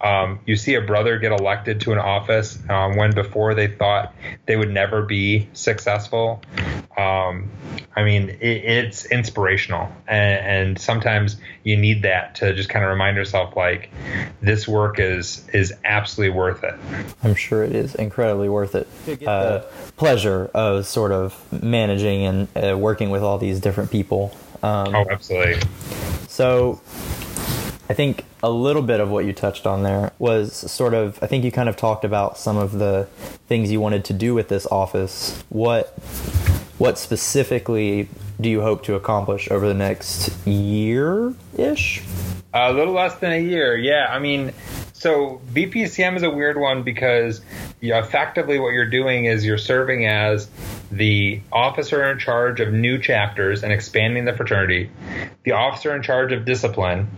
[0.00, 4.14] um, you see a brother get elected to an office um, when before they thought
[4.46, 6.42] they would never be successful.
[6.96, 7.50] Um,
[7.96, 12.90] I mean, it, it's inspirational, and, and, sometimes you need that to just kind of
[12.90, 13.90] remind yourself, like,
[14.42, 16.74] this work is is absolutely worth it.
[17.22, 18.88] I'm sure it is incredibly worth it.
[19.26, 19.60] Uh,
[19.96, 24.36] pleasure of sort of managing and uh, working with all these different people.
[24.62, 25.60] Um, oh, absolutely.
[26.28, 26.80] So,
[27.88, 31.26] I think a little bit of what you touched on there was sort of I
[31.26, 33.08] think you kind of talked about some of the
[33.48, 35.42] things you wanted to do with this office.
[35.48, 35.88] What
[36.78, 38.08] what specifically
[38.40, 42.02] do you hope to accomplish over the next year ish?
[42.54, 44.06] A little less than a year, yeah.
[44.08, 44.52] I mean,
[45.00, 47.40] so VPCM is a weird one because
[47.80, 50.50] you know, effectively what you're doing is you're serving as
[50.92, 54.90] the officer in charge of new chapters and expanding the fraternity,
[55.44, 57.08] the officer in charge of discipline,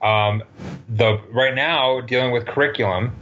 [0.00, 0.42] um,
[0.88, 3.14] the right now dealing with curriculum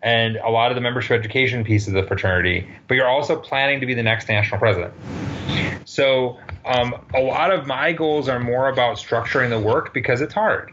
[0.00, 3.80] and a lot of the membership education piece of the fraternity, but you're also planning
[3.80, 4.94] to be the next national president.
[5.84, 10.32] So um, a lot of my goals are more about structuring the work because it's
[10.32, 10.72] hard,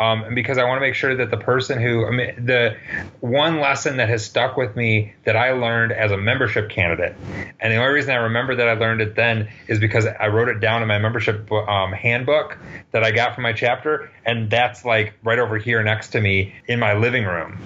[0.00, 2.76] um, and because I want to make sure that the person who I mean, the
[3.20, 7.14] one lesson that has stuck with me that I learned as a membership candidate,
[7.60, 10.48] and the only reason I remember that I learned it then is because I wrote
[10.48, 12.58] it down in my membership um, handbook
[12.90, 16.54] that I got from my chapter, and that's like right over here next to me
[16.66, 17.58] in my living room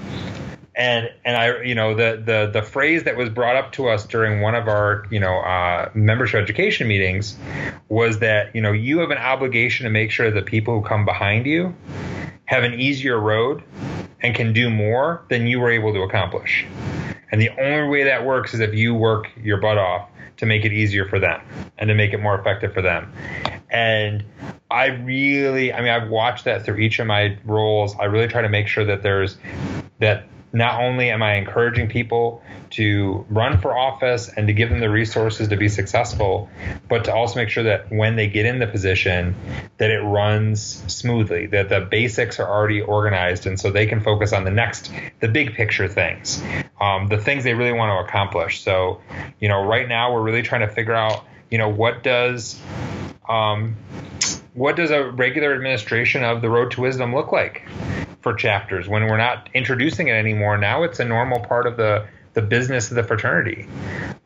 [0.74, 4.06] and and I you know the the the phrase that was brought up to us
[4.06, 7.36] during one of our you know uh, membership education meetings
[7.88, 11.04] was that you know you have an obligation to make sure that people who come
[11.04, 11.74] behind you
[12.46, 13.62] have an easier road
[14.20, 16.66] and can do more than you were able to accomplish.
[17.30, 20.64] And the only way that works is if you work your butt off to make
[20.64, 21.40] it easier for them
[21.78, 23.12] and to make it more effective for them.
[23.70, 24.24] And
[24.70, 27.96] I really, I mean, I've watched that through each of my roles.
[27.98, 29.38] I really try to make sure that there's
[29.98, 34.80] that not only am I encouraging people to run for office and to give them
[34.80, 36.50] the resources to be successful,
[36.88, 39.34] but to also make sure that when they get in the position,
[39.78, 40.60] that it runs
[40.92, 44.92] smoothly, that the basics are already organized, and so they can focus on the next,
[45.20, 46.42] the big picture things,
[46.80, 48.62] um, the things they really want to accomplish.
[48.62, 49.00] So,
[49.40, 52.60] you know, right now we're really trying to figure out, you know, what does
[53.28, 53.76] um,
[54.54, 57.62] what does a regular administration of the road to wisdom look like?
[58.22, 60.56] For chapters when we're not introducing it anymore.
[60.56, 63.66] Now it's a normal part of the the business of the fraternity.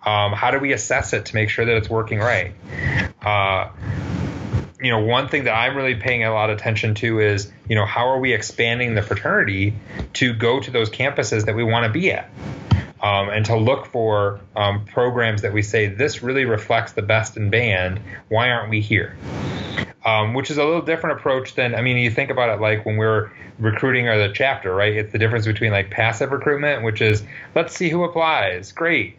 [0.05, 2.55] Um, how do we assess it to make sure that it's working right?
[3.21, 3.71] Uh,
[4.81, 7.75] you know, one thing that I'm really paying a lot of attention to is, you
[7.75, 9.75] know, how are we expanding the fraternity
[10.15, 12.31] to go to those campuses that we want to be at?
[13.03, 17.37] Um, and to look for um, programs that we say this really reflects the best
[17.37, 18.01] in band.
[18.29, 19.17] Why aren't we here?
[20.05, 22.87] Um, which is a little different approach than I mean, you think about it like
[22.87, 24.95] when we're recruiting or the chapter, right?
[24.95, 27.23] It's the difference between like passive recruitment, which is
[27.55, 29.17] let's see who applies, great,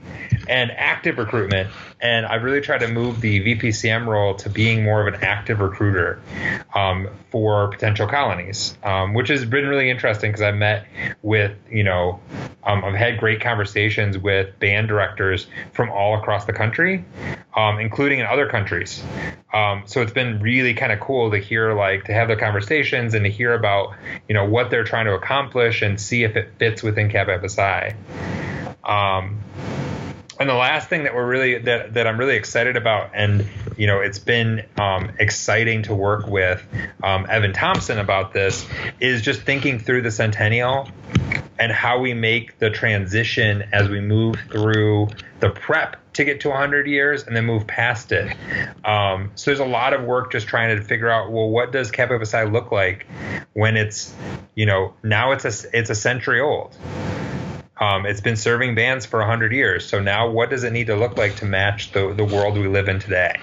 [0.48, 1.70] and active recruitment.
[2.00, 5.60] And I really try to move the VPCM role to being more of an active
[5.60, 6.22] recruiter
[6.76, 10.86] um, for potential colonies, um, which has been really interesting because I've met
[11.24, 12.20] with, you know,
[12.64, 17.04] um, I've had great conversations with band directors from all across the country,
[17.56, 19.04] um, including in other countries.
[19.52, 23.16] Um, so it's been really kind of cool to hear, like, to have the conversations
[23.16, 23.96] and to hear about,
[24.28, 27.96] you know, what they're trying to accomplish and see if it fits within Kappa Psi.
[30.40, 33.88] And the last thing that we're really that, that I'm really excited about, and you
[33.88, 36.64] know, it's been um, exciting to work with
[37.04, 38.66] um, Evan Thompson about this,
[39.00, 40.90] is just thinking through the centennial
[41.60, 45.08] and how we make the transition as we move through
[45.40, 48.36] the prep to get to 100 years and then move past it.
[48.84, 51.92] Um, so there's a lot of work just trying to figure out, well, what does
[51.92, 53.06] Kappa Psi look like
[53.54, 54.14] when it's,
[54.56, 56.76] you know, now it's a it's a century old
[57.80, 59.88] Um, it's been serving bands for 100 years.
[59.88, 62.68] So now what does it need to look like to match the, the world we
[62.68, 63.40] live in today?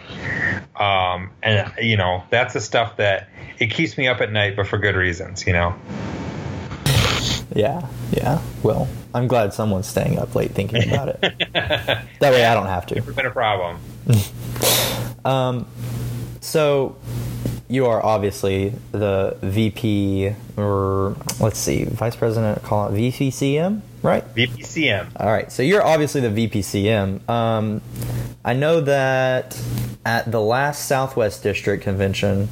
[0.76, 3.28] Um, and, you know, that's the stuff that
[3.58, 5.74] it keeps me up at night, but for good reasons, you know?
[7.54, 8.42] Yeah, yeah.
[8.64, 11.20] Well, I'm glad someone's staying up late thinking about it.
[11.52, 12.96] that way I don't have to.
[12.96, 13.78] Never been a problem.
[15.24, 15.66] um,
[16.40, 16.96] so
[17.74, 24.24] you are obviously the VP or let's see, Vice President, call it VPCM, right?
[24.34, 25.08] VPCM.
[25.16, 25.50] All right.
[25.50, 27.28] So you're obviously the VPCM.
[27.28, 27.82] Um,
[28.44, 29.60] I know that
[30.06, 32.48] at the last Southwest District convention,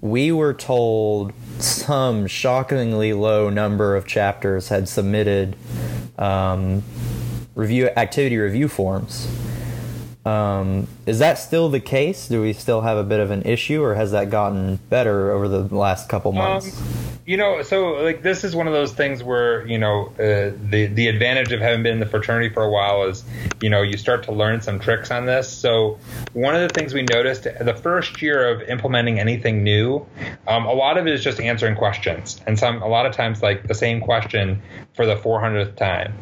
[0.00, 5.56] we were told some shockingly low number of chapters had submitted
[6.18, 6.82] um,
[7.54, 9.28] review activity review forms.
[10.26, 12.28] Um, is that still the case?
[12.28, 15.48] Do we still have a bit of an issue, or has that gotten better over
[15.48, 16.78] the last couple months?
[16.80, 20.52] Um, you know, so like this is one of those things where you know uh,
[20.70, 23.24] the the advantage of having been in the fraternity for a while is
[23.62, 25.48] you know you start to learn some tricks on this.
[25.48, 25.98] So
[26.32, 30.06] one of the things we noticed the first year of implementing anything new,
[30.46, 33.42] um, a lot of it is just answering questions, and some a lot of times
[33.42, 34.60] like the same question
[34.94, 36.14] for the 400th time.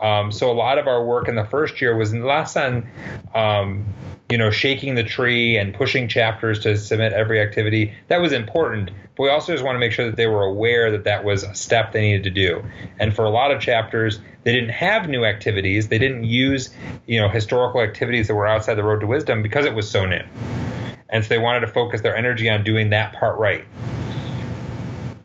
[0.00, 2.88] Um, so a lot of our work in the first year was less on,
[3.34, 3.86] um,
[4.30, 7.92] you know, shaking the tree and pushing chapters to submit every activity.
[8.08, 10.90] That was important, but we also just want to make sure that they were aware
[10.92, 12.64] that that was a step they needed to do.
[12.98, 15.88] And for a lot of chapters, they didn't have new activities.
[15.88, 16.70] They didn't use,
[17.06, 20.06] you know, historical activities that were outside the road to wisdom because it was so
[20.06, 20.22] new.
[21.08, 23.64] And so they wanted to focus their energy on doing that part right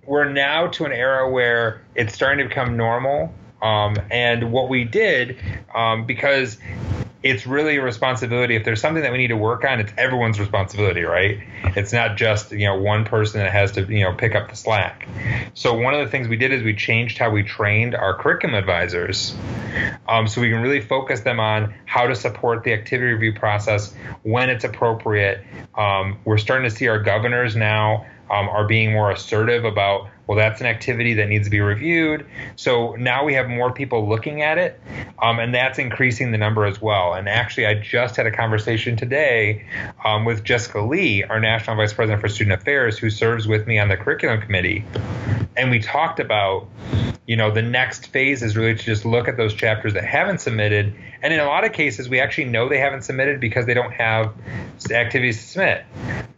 [0.05, 3.33] we're now to an era where it's starting to become normal.
[3.61, 5.37] Um, and what we did,
[5.73, 6.57] um, because
[7.25, 8.55] it's really a responsibility.
[8.55, 11.39] If there's something that we need to work on, it's everyone's responsibility, right?
[11.75, 14.55] It's not just you know one person that has to you know pick up the
[14.55, 15.07] slack.
[15.55, 18.53] So one of the things we did is we changed how we trained our curriculum
[18.55, 19.35] advisors,
[20.07, 23.91] um, so we can really focus them on how to support the activity review process
[24.21, 25.43] when it's appropriate.
[25.73, 30.37] Um, we're starting to see our governors now um, are being more assertive about well
[30.37, 32.25] that's an activity that needs to be reviewed.
[32.55, 34.79] So now we have more people looking at it
[35.21, 37.13] um, and that's increasing the number as well.
[37.13, 39.65] And actually i just had a conversation today
[40.03, 43.79] um, with jessica lee our national vice president for student affairs who serves with me
[43.79, 44.83] on the curriculum committee.
[45.57, 46.67] And we talked about
[47.27, 50.39] you know the next phase is really to just look at those chapters that haven't
[50.39, 50.93] submitted.
[51.21, 53.93] And in a lot of cases we actually know they haven't submitted because they don't
[53.93, 54.33] have
[54.91, 55.85] activities to submit.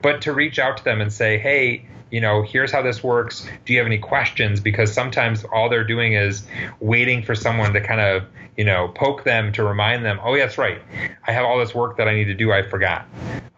[0.02, 3.48] But to reach out to them and say hey you know, here's how this works.
[3.66, 4.60] Do you have any questions?
[4.60, 6.44] Because sometimes all they're doing is
[6.80, 8.24] waiting for someone to kind of,
[8.56, 10.82] you know, poke them to remind them, oh, yeah, that's right.
[11.26, 12.52] I have all this work that I need to do.
[12.52, 13.06] I forgot.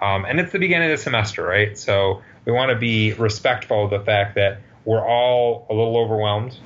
[0.02, 1.78] Um, and it's the beginning of the semester, right?
[1.78, 6.58] So we want to be respectful of the fact that we're all a little overwhelmed.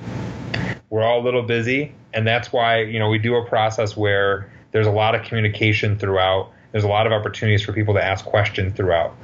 [0.88, 1.94] We're all a little busy.
[2.12, 5.98] And that's why, you know, we do a process where there's a lot of communication
[5.98, 9.14] throughout there's a lot of opportunities for people to ask questions throughout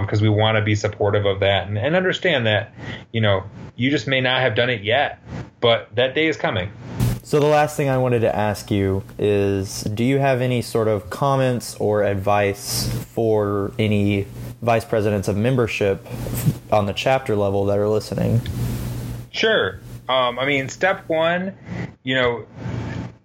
[0.00, 2.74] because um, we want to be supportive of that and, and understand that
[3.12, 3.44] you know
[3.76, 5.22] you just may not have done it yet
[5.60, 6.72] but that day is coming
[7.22, 10.88] so the last thing I wanted to ask you is do you have any sort
[10.88, 14.26] of comments or advice for any
[14.60, 16.04] vice presidents of membership
[16.72, 18.40] on the chapter level that are listening?
[19.30, 19.78] Sure.
[20.08, 21.54] Um, I mean, step one,
[22.02, 22.46] you know,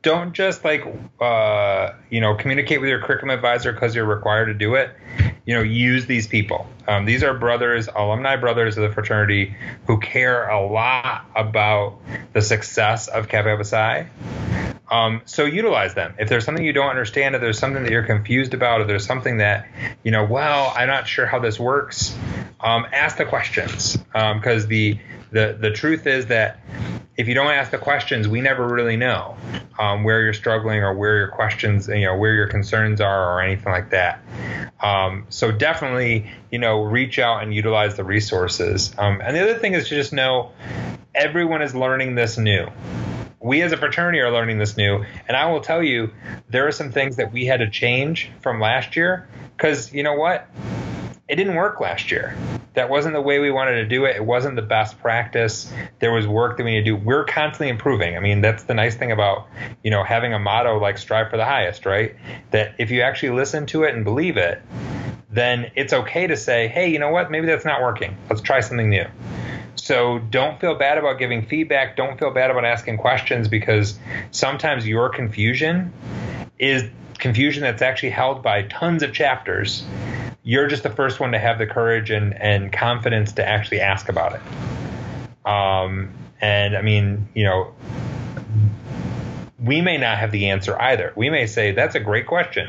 [0.03, 0.83] don't just like
[1.19, 4.91] uh, you know communicate with your curriculum advisor because you're required to do it.
[5.45, 6.67] You know, use these people.
[6.87, 9.55] Um, these are brothers, alumni brothers of the fraternity,
[9.87, 11.99] who care a lot about
[12.33, 14.07] the success of Kappa Psi.
[14.89, 16.13] Um, so utilize them.
[16.19, 19.05] If there's something you don't understand, if there's something that you're confused about, if there's
[19.05, 19.67] something that
[20.03, 22.15] you know, well, I'm not sure how this works,
[22.59, 24.99] um, ask the questions because um, the
[25.31, 26.59] the the truth is that
[27.15, 29.37] if you don't ask the questions, we never really know
[29.77, 33.41] um, where you're struggling or where your questions, you know, where your concerns are or
[33.41, 34.19] anything like that.
[34.79, 38.93] Um, so definitely, you know, reach out and utilize the resources.
[38.97, 40.51] Um, and the other thing is to just know
[41.13, 42.67] everyone is learning this new.
[43.39, 46.11] We as a fraternity are learning this new, and I will tell you,
[46.49, 50.13] there are some things that we had to change from last year because you know
[50.13, 50.47] what
[51.27, 52.35] it didn't work last year.
[52.73, 54.15] That wasn't the way we wanted to do it.
[54.15, 55.71] It wasn't the best practice.
[55.99, 56.95] There was work that we need to do.
[56.95, 58.17] We're constantly improving.
[58.17, 59.47] I mean, that's the nice thing about,
[59.83, 62.15] you know, having a motto like strive for the highest, right?
[62.51, 64.61] That if you actually listen to it and believe it,
[65.29, 67.31] then it's okay to say, hey, you know what?
[67.31, 68.17] Maybe that's not working.
[68.29, 69.05] Let's try something new.
[69.75, 71.95] So don't feel bad about giving feedback.
[71.95, 73.97] Don't feel bad about asking questions because
[74.31, 75.93] sometimes your confusion
[76.59, 76.83] is
[77.17, 79.85] confusion that's actually held by tons of chapters
[80.43, 84.09] you're just the first one to have the courage and, and confidence to actually ask
[84.09, 85.49] about it.
[85.49, 87.73] Um, and I mean, you know,
[89.59, 91.13] we may not have the answer either.
[91.15, 92.67] We may say, that's a great question.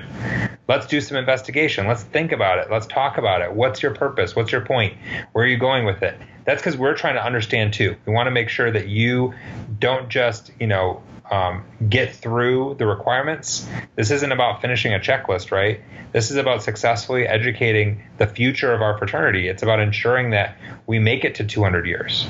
[0.69, 1.89] Let's do some investigation.
[1.89, 2.71] Let's think about it.
[2.71, 3.53] Let's talk about it.
[3.53, 4.37] What's your purpose?
[4.37, 4.97] What's your point?
[5.33, 6.17] Where are you going with it?
[6.45, 7.97] That's because we're trying to understand too.
[8.07, 9.35] We want to make sure that you
[9.79, 13.67] don't just, you know, um, get through the requirements.
[13.97, 15.81] This isn't about finishing a checklist, right?
[16.13, 19.49] This is about successfully educating the future of our fraternity.
[19.49, 20.57] It's about ensuring that
[20.87, 22.27] we make it to 200 years.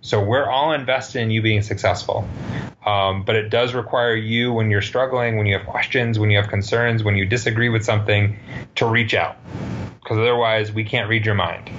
[0.00, 2.28] So we're all invested in you being successful.
[2.84, 6.38] Um, but it does require you, when you're struggling, when you have questions, when you
[6.38, 8.38] have concerns, when you disagree with something,
[8.76, 9.36] to reach out.
[10.02, 11.70] Because otherwise, we can't read your mind.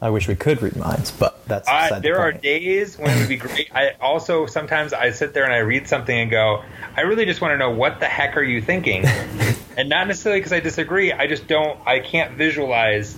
[0.00, 3.18] I wish we could read minds, but that's uh, there the are days when it
[3.18, 3.68] would be great.
[3.74, 6.62] I also sometimes I sit there and I read something and go,
[6.96, 9.04] I really just want to know what the heck are you thinking,
[9.76, 11.12] and not necessarily because I disagree.
[11.12, 11.80] I just don't.
[11.86, 13.16] I can't visualize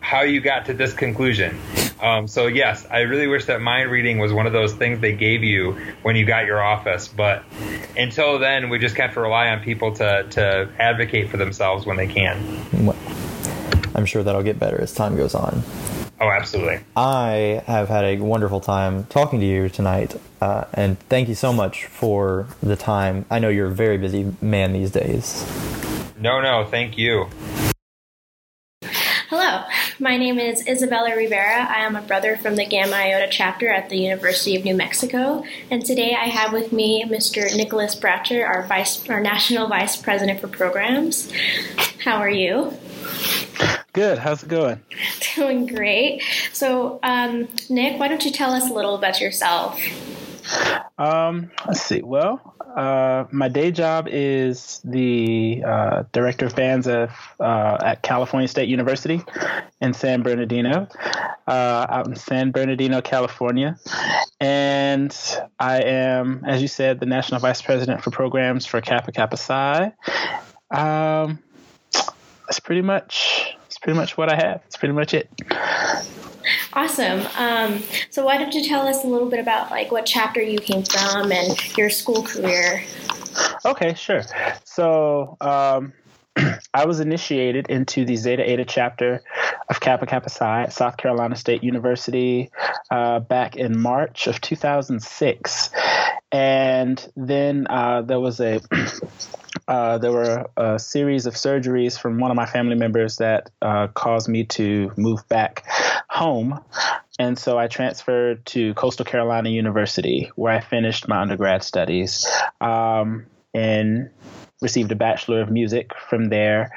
[0.00, 1.58] how you got to this conclusion.
[2.00, 5.12] Um, so yes, I really wish that mind reading was one of those things they
[5.12, 7.08] gave you when you got your office.
[7.08, 7.44] But
[7.96, 11.96] until then, we just have to rely on people to to advocate for themselves when
[11.96, 12.96] they can.
[13.94, 15.62] I'm sure that'll get better as time goes on.
[16.20, 16.80] Oh, absolutely.
[16.96, 21.52] I have had a wonderful time talking to you tonight, uh, and thank you so
[21.52, 23.24] much for the time.
[23.30, 25.46] I know you're a very busy man these days.
[26.18, 27.28] No, no, thank you.
[29.30, 29.62] Hello,
[30.00, 31.66] my name is Isabella Rivera.
[31.70, 35.44] I am a brother from the Gamma Iota chapter at the University of New Mexico,
[35.70, 37.54] and today I have with me Mr.
[37.56, 41.30] Nicholas Bratcher, our vice, our national vice president for programs.
[42.02, 42.72] How are you?
[43.98, 44.18] Good.
[44.18, 44.80] How's it going?
[45.34, 46.22] Doing great.
[46.52, 49.76] So, um, Nick, why don't you tell us a little about yourself?
[50.96, 52.02] Um, let's see.
[52.02, 58.46] Well, uh, my day job is the uh, director of bands of, uh, at California
[58.46, 59.20] State University
[59.80, 60.86] in San Bernardino,
[61.48, 63.80] uh, out in San Bernardino, California.
[64.38, 65.12] And
[65.58, 69.92] I am, as you said, the national vice president for programs for Kappa Kappa Psi.
[70.70, 71.40] Um,
[72.46, 74.60] that's pretty much that's pretty much what I have.
[74.62, 75.30] That's pretty much it.
[76.72, 77.20] Awesome.
[77.36, 80.58] Um, so why don't you tell us a little bit about like what chapter you
[80.58, 82.82] came from and your school career?
[83.64, 84.22] Okay, sure.
[84.64, 85.92] So um,
[86.74, 89.22] I was initiated into the Zeta Eta chapter
[89.68, 92.50] of Kappa Kappa Psi at South Carolina State University
[92.90, 95.70] uh, back in March of 2006,
[96.32, 98.60] and then uh, there was a
[99.68, 103.86] uh, there were a series of surgeries from one of my family members that uh,
[103.88, 105.64] caused me to move back
[106.08, 106.58] home.
[107.18, 112.26] And so I transferred to Coastal Carolina University, where I finished my undergrad studies
[112.62, 114.10] um, and
[114.62, 116.70] received a Bachelor of Music from there.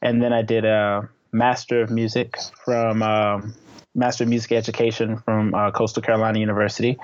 [0.00, 3.54] And then I did a Master of Music from um,
[3.98, 6.98] Master of Music Education from uh, Coastal Carolina University.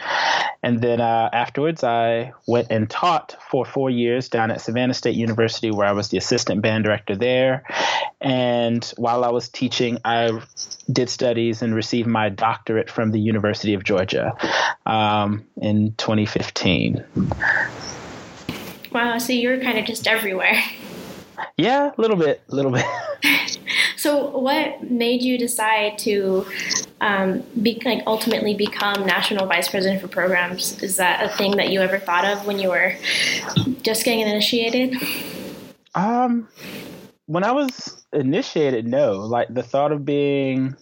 [0.62, 5.16] And then uh, afterwards, I went and taught for four years down at Savannah State
[5.16, 7.64] University, where I was the assistant band director there.
[8.20, 10.40] And while I was teaching, I
[10.90, 14.34] did studies and received my doctorate from the University of Georgia
[14.86, 17.04] um, in 2015.
[18.92, 20.62] Wow, so you were kind of just everywhere.
[21.56, 22.84] Yeah, a little bit, a little bit.
[24.04, 26.44] so, what made you decide to
[27.00, 30.82] um, be, like ultimately become national vice president for programs?
[30.82, 32.96] Is that a thing that you ever thought of when you were
[33.80, 34.94] just getting initiated?
[35.94, 36.48] Um,
[37.24, 39.20] when I was initiated, no.
[39.20, 40.76] Like the thought of being,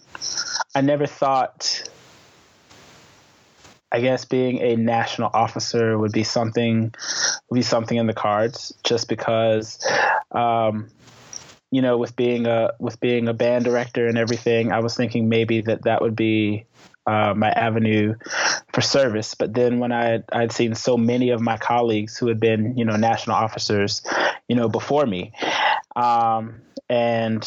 [0.75, 1.89] I never thought.
[3.89, 6.93] I guess being a national officer would be something
[7.49, 9.79] would be something in the cards, just because
[10.31, 10.89] um,
[11.73, 15.27] you know, with being a with being a band director and everything, I was thinking
[15.27, 16.65] maybe that that would be
[17.07, 18.13] uh, my avenue
[18.71, 19.33] for service.
[19.33, 22.85] But then when I I'd seen so many of my colleagues who had been you
[22.85, 24.03] know national officers,
[24.47, 25.31] you know, before me,
[25.95, 27.43] um, and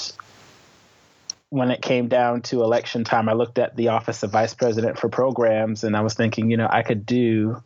[1.51, 4.99] when it came down to election time, I looked at the office of vice president
[4.99, 7.62] for programs, and I was thinking, you know, I could do,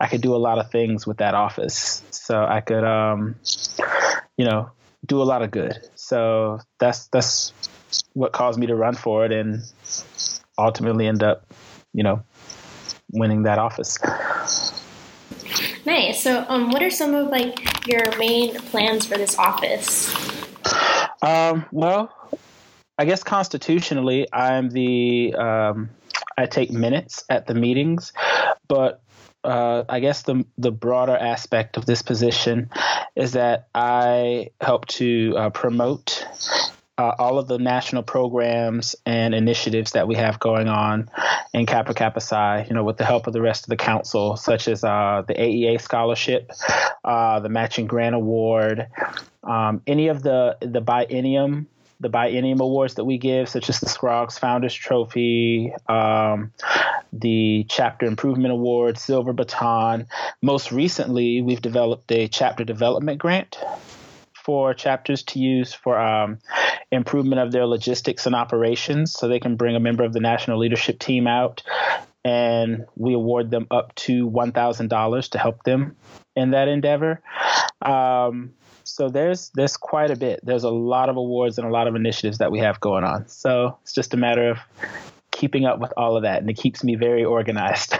[0.00, 2.02] I could do a lot of things with that office.
[2.10, 3.36] So I could, um,
[4.36, 4.72] you know,
[5.06, 5.78] do a lot of good.
[5.94, 7.52] So that's that's
[8.14, 9.62] what caused me to run for it and
[10.58, 11.46] ultimately end up,
[11.92, 12.22] you know,
[13.10, 13.98] winning that office.
[15.84, 16.22] Nice.
[16.22, 20.14] So, um, what are some of like your main plans for this office?
[21.22, 22.12] Um, well,
[22.98, 25.90] I guess constitutionally, I'm the um,
[26.36, 28.12] I take minutes at the meetings,
[28.68, 29.02] but
[29.44, 32.70] uh, I guess the the broader aspect of this position
[33.16, 36.26] is that I help to uh, promote
[36.98, 41.10] uh, all of the national programs and initiatives that we have going on
[41.52, 44.36] in Kappa Kappa Psi, you know, with the help of the rest of the council,
[44.36, 46.52] such as uh, the AEA scholarship,
[47.04, 48.86] uh, the matching grant award,
[49.42, 51.66] um, any of the the biennium
[52.02, 56.52] the biennium awards that we give, such as the Scroggs Founders Trophy, um,
[57.12, 60.08] the Chapter Improvement Award, Silver Baton.
[60.42, 63.56] Most recently, we've developed a chapter development grant
[64.34, 66.38] for chapters to use for um,
[66.90, 70.58] improvement of their logistics and operations so they can bring a member of the national
[70.58, 71.62] leadership team out
[72.24, 75.96] and we award them up to $1,000 to help them
[76.34, 77.20] in that endeavor.
[77.80, 78.54] Um,
[78.92, 80.40] so there's there's quite a bit.
[80.42, 83.26] There's a lot of awards and a lot of initiatives that we have going on.
[83.26, 84.58] So it's just a matter of
[85.30, 87.92] keeping up with all of that, and it keeps me very organized.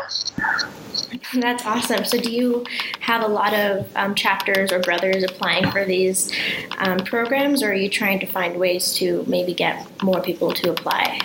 [1.34, 2.04] That's awesome.
[2.04, 2.66] So, do you
[3.00, 6.30] have a lot of um, chapters or brothers applying for these
[6.78, 10.70] um, programs, or are you trying to find ways to maybe get more people to
[10.70, 11.20] apply?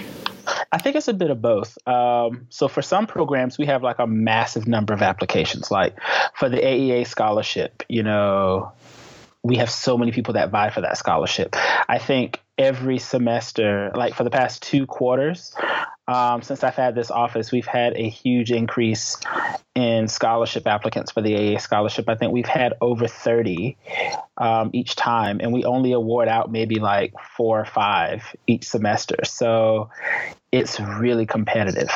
[0.72, 1.78] I think it's a bit of both.
[1.88, 5.70] Um, so for some programs, we have like a massive number of applications.
[5.72, 5.97] Like
[6.36, 8.72] for the AEA scholarship, you know,
[9.47, 11.55] we have so many people that vie for that scholarship.
[11.87, 15.55] I think every semester, like for the past two quarters,
[16.07, 19.17] um, since I've had this office, we've had a huge increase
[19.78, 22.09] in scholarship applicants for the AA scholarship.
[22.09, 23.78] I think we've had over 30
[24.36, 29.17] um, each time, and we only award out maybe like four or five each semester.
[29.23, 29.91] So
[30.51, 31.89] it's really competitive.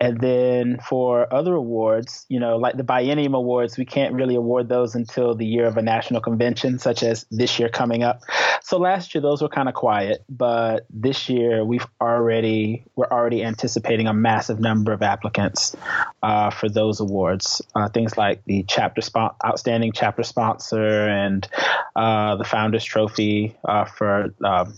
[0.00, 4.68] And then for other awards, you know, like the Biennium Awards, we can't really award
[4.68, 8.20] those until the year of a national convention, such as this year coming up.
[8.62, 13.42] So last year those were kind of quiet, but this year we've already we're already
[13.42, 15.74] anticipating a massive number of applicants
[16.22, 17.25] uh, for those awards.
[17.74, 21.46] Uh, things like the chapter spon- outstanding chapter sponsor and
[21.94, 24.34] uh, the Founders Trophy uh, for.
[24.44, 24.74] Um,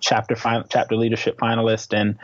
[0.00, 0.36] chapter
[0.68, 2.18] chapter leadership finalist, and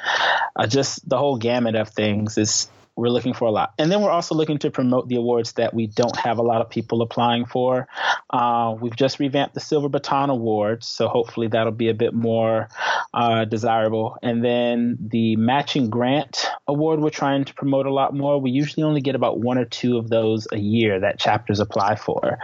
[0.55, 3.73] uh, just the whole gamut of things is we're looking for a lot.
[3.79, 6.61] And then we're also looking to promote the awards that we don't have a lot
[6.61, 7.89] of people applying for.
[8.29, 12.69] Uh, we've just revamped the Silver Baton Awards, so hopefully that'll be a bit more
[13.15, 14.19] uh, desirable.
[14.23, 18.41] And then the Matching Grant Award, we're trying to promote a lot more.
[18.41, 21.97] We usually only get about one or two of those a year that chapters apply
[21.97, 22.39] for,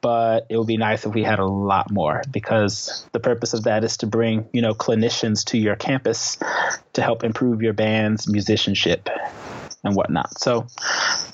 [0.00, 3.64] but it would be nice if we had a lot more because the purpose of
[3.64, 6.38] that is to bring, you know, clinicians to your campus
[6.94, 9.08] to help improve your band's musicianship
[9.84, 10.38] and whatnot.
[10.38, 10.66] So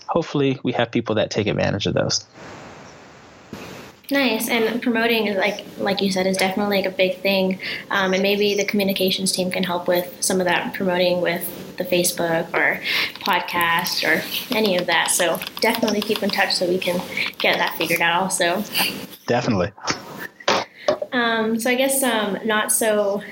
[0.08, 2.24] hopefully we have people that take advantage of those.
[4.10, 7.58] Nice, and promoting is like like you said is definitely like a big thing,
[7.90, 11.84] um, and maybe the communications team can help with some of that promoting with the
[11.84, 12.80] Facebook or
[13.20, 14.22] podcast or
[14.56, 15.10] any of that.
[15.10, 17.02] So definitely keep in touch so we can
[17.38, 18.22] get that figured out.
[18.22, 18.64] Also,
[19.26, 19.72] definitely.
[21.12, 23.22] Um, so I guess um, not so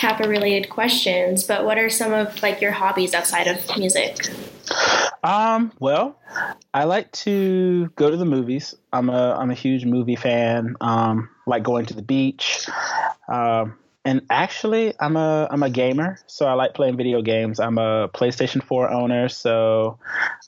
[0.00, 4.16] Kappa related questions, but what are some of like your hobbies outside of music?
[5.22, 6.18] Um, well,
[6.72, 8.74] I like to go to the movies.
[8.94, 10.74] I'm a I'm a huge movie fan.
[10.80, 12.66] Um, like going to the beach.
[13.28, 13.76] Um,
[14.06, 17.60] and actually, I'm a I'm a gamer, so I like playing video games.
[17.60, 19.98] I'm a PlayStation 4 owner, so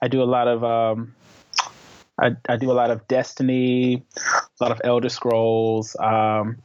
[0.00, 1.14] I do a lot of um,
[2.22, 6.58] I, I do a lot of Destiny, a lot of Elder Scrolls, um,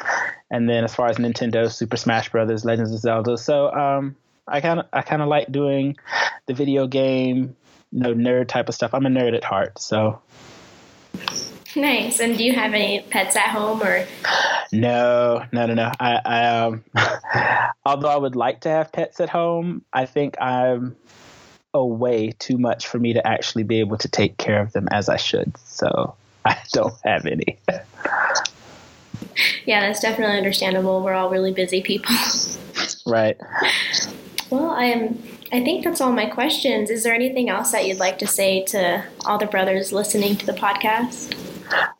[0.51, 3.37] and then as far as Nintendo, Super Smash Brothers, Legends of Zelda.
[3.37, 4.15] So um,
[4.47, 5.97] I kind of I kind of like doing
[6.45, 7.55] the video game,
[7.91, 8.93] you know, nerd type of stuff.
[8.93, 10.21] I'm a nerd at heart, so.
[11.75, 12.19] Nice.
[12.19, 14.05] And do you have any pets at home or?
[14.71, 15.91] No, no, no, no.
[15.99, 16.83] I, I um,
[17.85, 20.95] although I would like to have pets at home, I think I'm
[21.77, 25.09] away too much for me to actually be able to take care of them as
[25.09, 25.57] I should.
[25.65, 26.15] So
[26.45, 27.57] I don't have any.
[29.65, 31.03] yeah, that's definitely understandable.
[31.03, 32.15] We're all really busy people.
[33.05, 33.37] right.
[34.49, 35.21] Well, I am.
[35.51, 36.89] I think that's all my questions.
[36.89, 40.45] Is there anything else that you'd like to say to all the brothers listening to
[40.45, 41.35] the podcast?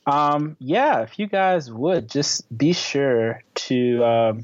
[0.05, 4.43] Um, yeah, if you guys would just be sure to um,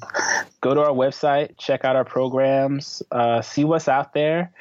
[0.62, 4.52] go to our website, check out our programs, uh, see what's out there,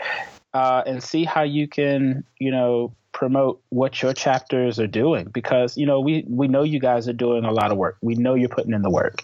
[0.55, 5.77] uh, and see how you can, you know, promote what your chapters are doing because
[5.77, 7.97] you know we we know you guys are doing a lot of work.
[8.01, 9.23] We know you're putting in the work.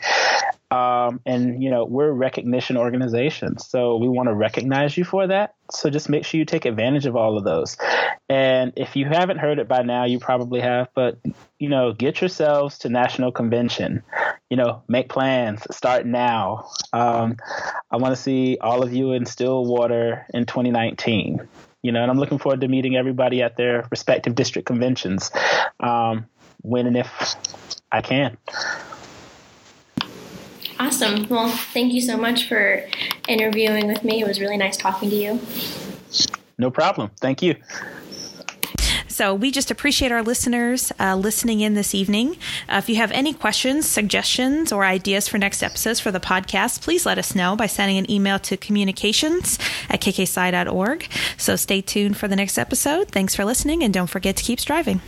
[0.71, 5.27] Um, and you know we're a recognition organization, so we want to recognize you for
[5.27, 5.55] that.
[5.71, 7.79] So just make sure you take advantage of all of those.
[8.29, 10.89] And if you haven't heard it by now, you probably have.
[10.95, 11.19] But
[11.59, 14.03] you know, get yourselves to national convention.
[14.51, 15.67] You know, make plans.
[15.75, 16.69] Start now.
[16.93, 17.37] Um,
[17.91, 21.49] I want to see all of you in Stillwater in 2019.
[21.81, 25.31] You know, and I'm looking forward to meeting everybody at their respective district conventions
[25.81, 26.27] um,
[26.61, 27.37] when and if
[27.91, 28.37] I can.
[30.79, 31.29] Awesome.
[31.29, 32.85] Well, thank you so much for
[33.27, 34.21] interviewing with me.
[34.21, 35.41] It was really nice talking to you.
[36.57, 37.11] No problem.
[37.21, 37.57] Thank you.
[39.19, 42.37] So we just appreciate our listeners uh, listening in this evening.
[42.69, 46.83] Uh, if you have any questions, suggestions, or ideas for next episodes for the podcast,
[46.83, 49.59] please let us know by sending an email to communications
[49.89, 51.09] at kkpsi.org.
[51.37, 53.09] So stay tuned for the next episode.
[53.09, 55.01] Thanks for listening, and don't forget to keep striving.